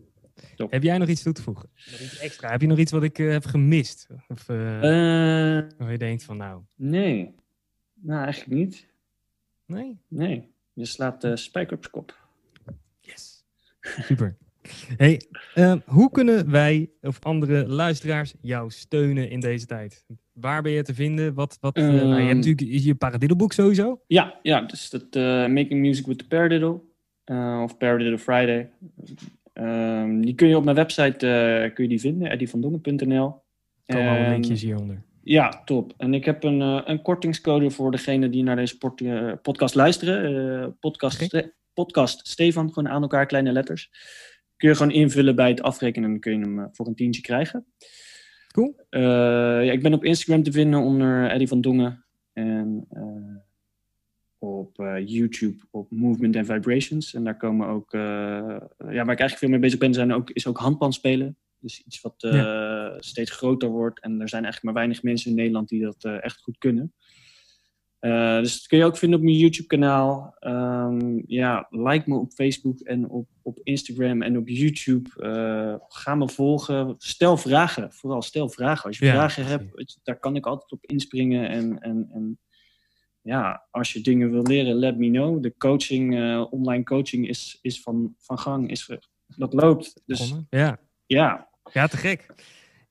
[0.56, 1.70] Heb jij nog iets toe te voegen?
[1.90, 2.50] Nog iets extra?
[2.50, 4.06] Heb je nog iets wat ik uh, heb gemist?
[4.28, 4.82] Of uh, uh,
[5.78, 6.62] waar je denkt van nou...
[6.74, 7.34] Nee.
[7.94, 8.86] Nou, eigenlijk niet.
[9.66, 9.98] Nee?
[10.08, 10.54] Nee.
[10.76, 12.16] Je slaat de spijker op zijn kop.
[13.00, 13.44] Yes.
[14.08, 14.36] Super.
[14.96, 15.20] Hey,
[15.54, 20.04] uh, hoe kunnen wij of andere luisteraars jou steunen in deze tijd?
[20.32, 21.34] Waar ben je te vinden?
[21.34, 22.36] Wat, wat, uh, nou, je hebt ehm.
[22.36, 24.00] natuurlijk je Paradiddle sowieso.
[24.06, 26.80] Ja, ja dus dat uh, Making Music with the Paradiddle.
[27.62, 28.70] of Paradiddle Friday.
[29.52, 31.16] Ehm, die kun je op mijn website
[31.74, 33.42] kun je die vinden, eddievandongen.nl.
[33.86, 35.02] Komen alle linkjes hieronder.
[35.28, 35.94] Ja, top.
[35.96, 40.32] En ik heb een, uh, een kortingscode voor degene die naar deze uh, podcast luisteren.
[40.32, 43.90] Uh, podcast, podcast Stefan, gewoon aan elkaar, kleine letters.
[44.56, 47.22] Kun je gewoon invullen bij het afrekenen en dan kun je hem voor een tientje
[47.22, 47.66] krijgen.
[48.52, 48.74] Cool.
[48.90, 52.04] ja, ik ben op Instagram te vinden onder Eddie van Dongen.
[52.32, 52.88] En
[54.38, 57.14] op YouTube op Movement and Vibrations.
[57.14, 60.46] En daar komen ook, ja, waar ik eigenlijk veel mee bezig ben, zijn ook, is
[60.46, 61.36] ook handpan spelen.
[61.58, 62.22] Dus iets wat
[62.99, 64.01] steeds groter wordt.
[64.01, 66.94] En er zijn eigenlijk maar weinig mensen in Nederland die dat uh, echt goed kunnen.
[68.01, 70.36] Uh, dus dat kun je ook vinden op mijn YouTube-kanaal.
[70.40, 75.11] Um, ja, like me op Facebook en op, op Instagram en op YouTube.
[75.88, 76.94] ga me volgen.
[76.99, 77.92] Stel vragen.
[77.92, 78.84] Vooral stel vragen.
[78.84, 81.49] Als je vragen hebt, daar kan ik altijd op inspringen.
[81.49, 82.38] En, en, en
[83.22, 85.42] ja, als je dingen wil leren, let me know.
[85.42, 86.14] De coaching,
[86.51, 88.70] online coaching is, is van, van gang.
[88.70, 88.90] Is,
[89.36, 90.03] dat loopt.
[90.05, 90.78] Dus ja.
[91.07, 91.49] Ja.
[91.72, 92.26] Ja, te gek.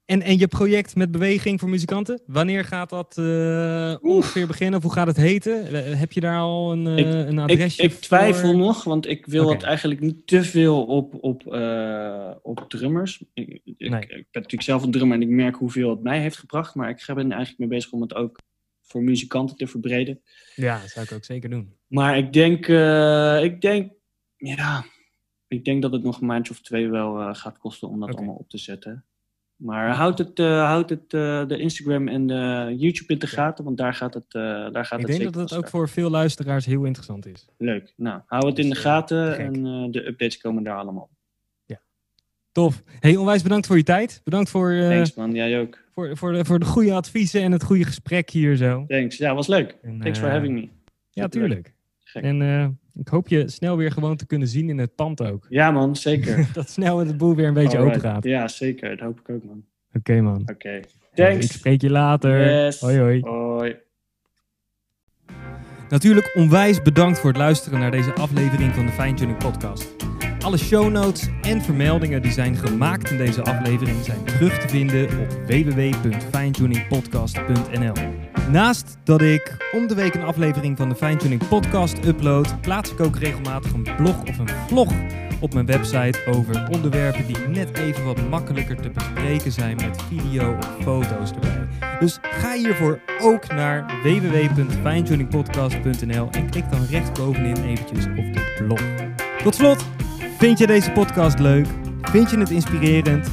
[0.05, 4.77] En, en je project met beweging voor muzikanten, wanneer gaat dat uh, ongeveer beginnen?
[4.77, 5.67] Of hoe gaat het heten?
[5.67, 9.07] Eh, heb je daar al een, uh, ik, een adresje Ik, ik twijfel nog, want
[9.07, 13.23] ik wil het eigenlijk niet te veel op, op, uh, op drummers.
[13.33, 16.37] Ik, ik, ik, ben natuurlijk zelf een drummer en ik merk hoeveel het mij heeft
[16.37, 16.75] gebracht.
[16.75, 18.39] Maar ik ben eigenlijk mee bezig om het ook
[18.81, 20.21] voor muzikanten te verbreden.
[20.55, 21.73] Ja, dat zou ik ook zeker doen.
[21.87, 22.67] Maar ik denk,
[23.43, 23.91] ik denk
[24.37, 24.85] ja,
[25.47, 28.35] ik denk dat het nog een maandje of twee wel gaat kosten om dat allemaal
[28.35, 29.05] op te zetten.
[29.55, 33.63] Maar houd het, uh, houd het uh, de Instagram en de YouTube in de gaten,
[33.63, 36.65] want daar gaat het, daar gaat ik het denk dat het ook voor veel luisteraars
[36.65, 37.47] heel interessant is.
[37.57, 37.93] Leuk.
[37.95, 41.09] Nou, hou het in de gaten en de updates komen daar allemaal.
[41.65, 41.81] Ja.
[42.51, 42.83] Tof.
[42.99, 44.21] Hey, onwijs bedankt voor je tijd.
[44.23, 44.77] Bedankt voor...
[44.89, 45.83] Thanks man, jij ook.
[45.93, 48.85] Voor, voor, de, voor de goede adviezen en het goede gesprek hier zo.
[48.87, 49.17] Thanks.
[49.17, 49.77] Ja, was leuk.
[49.81, 50.69] En, Thanks for having me.
[51.09, 51.74] Ja, tuurlijk.
[52.23, 55.45] En uh, ik hoop je snel weer gewoon te kunnen zien in het pand ook.
[55.49, 56.47] Ja man, zeker.
[56.53, 58.23] dat snel het boel weer een beetje open gaat.
[58.23, 58.89] Ja, zeker.
[58.89, 59.63] Dat hoop ik ook man.
[59.87, 60.41] Oké okay, man.
[60.41, 60.51] Oké.
[60.51, 60.83] Okay.
[61.13, 61.45] Thanks.
[61.45, 62.63] Ik spreek je later.
[62.65, 62.79] Yes.
[62.79, 63.21] Hoi hoi.
[63.21, 63.75] Hoi.
[65.89, 69.95] Natuurlijk onwijs bedankt voor het luisteren naar deze aflevering van de Fine Tuning Podcast.
[70.39, 75.19] Alle show notes en vermeldingen die zijn gemaakt in deze aflevering zijn terug te vinden
[75.19, 78.24] op www.finetuningpodcast.nl.
[78.51, 82.99] Naast dat ik om de week een aflevering van de Fine Podcast upload, plaats ik
[82.99, 84.93] ook regelmatig een blog of een vlog
[85.39, 90.57] op mijn website over onderwerpen die net even wat makkelijker te bespreken zijn met video
[90.57, 91.67] of foto's erbij.
[91.99, 98.81] Dus ga hiervoor ook naar www.finetuningpodcast.nl en klik dan rechtsbovenin eventjes op de blog.
[99.43, 99.85] Tot slot,
[100.37, 101.67] vind je deze podcast leuk?
[102.01, 103.29] Vind je het inspirerend?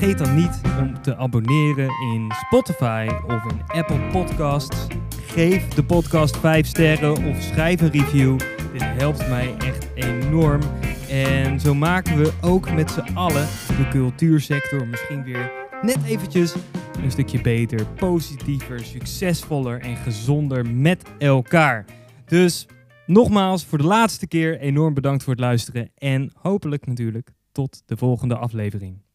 [0.00, 4.86] Vergeet dan niet om te abonneren in Spotify of in Apple Podcasts.
[5.10, 8.38] Geef de podcast 5 sterren of schrijf een review.
[8.72, 10.60] Dit helpt mij echt enorm.
[11.08, 16.54] En zo maken we ook met z'n allen de cultuursector misschien weer net eventjes
[17.02, 21.84] een stukje beter, positiever, succesvoller en gezonder met elkaar.
[22.26, 22.66] Dus
[23.06, 27.96] nogmaals, voor de laatste keer enorm bedankt voor het luisteren en hopelijk natuurlijk tot de
[27.96, 29.08] volgende aflevering.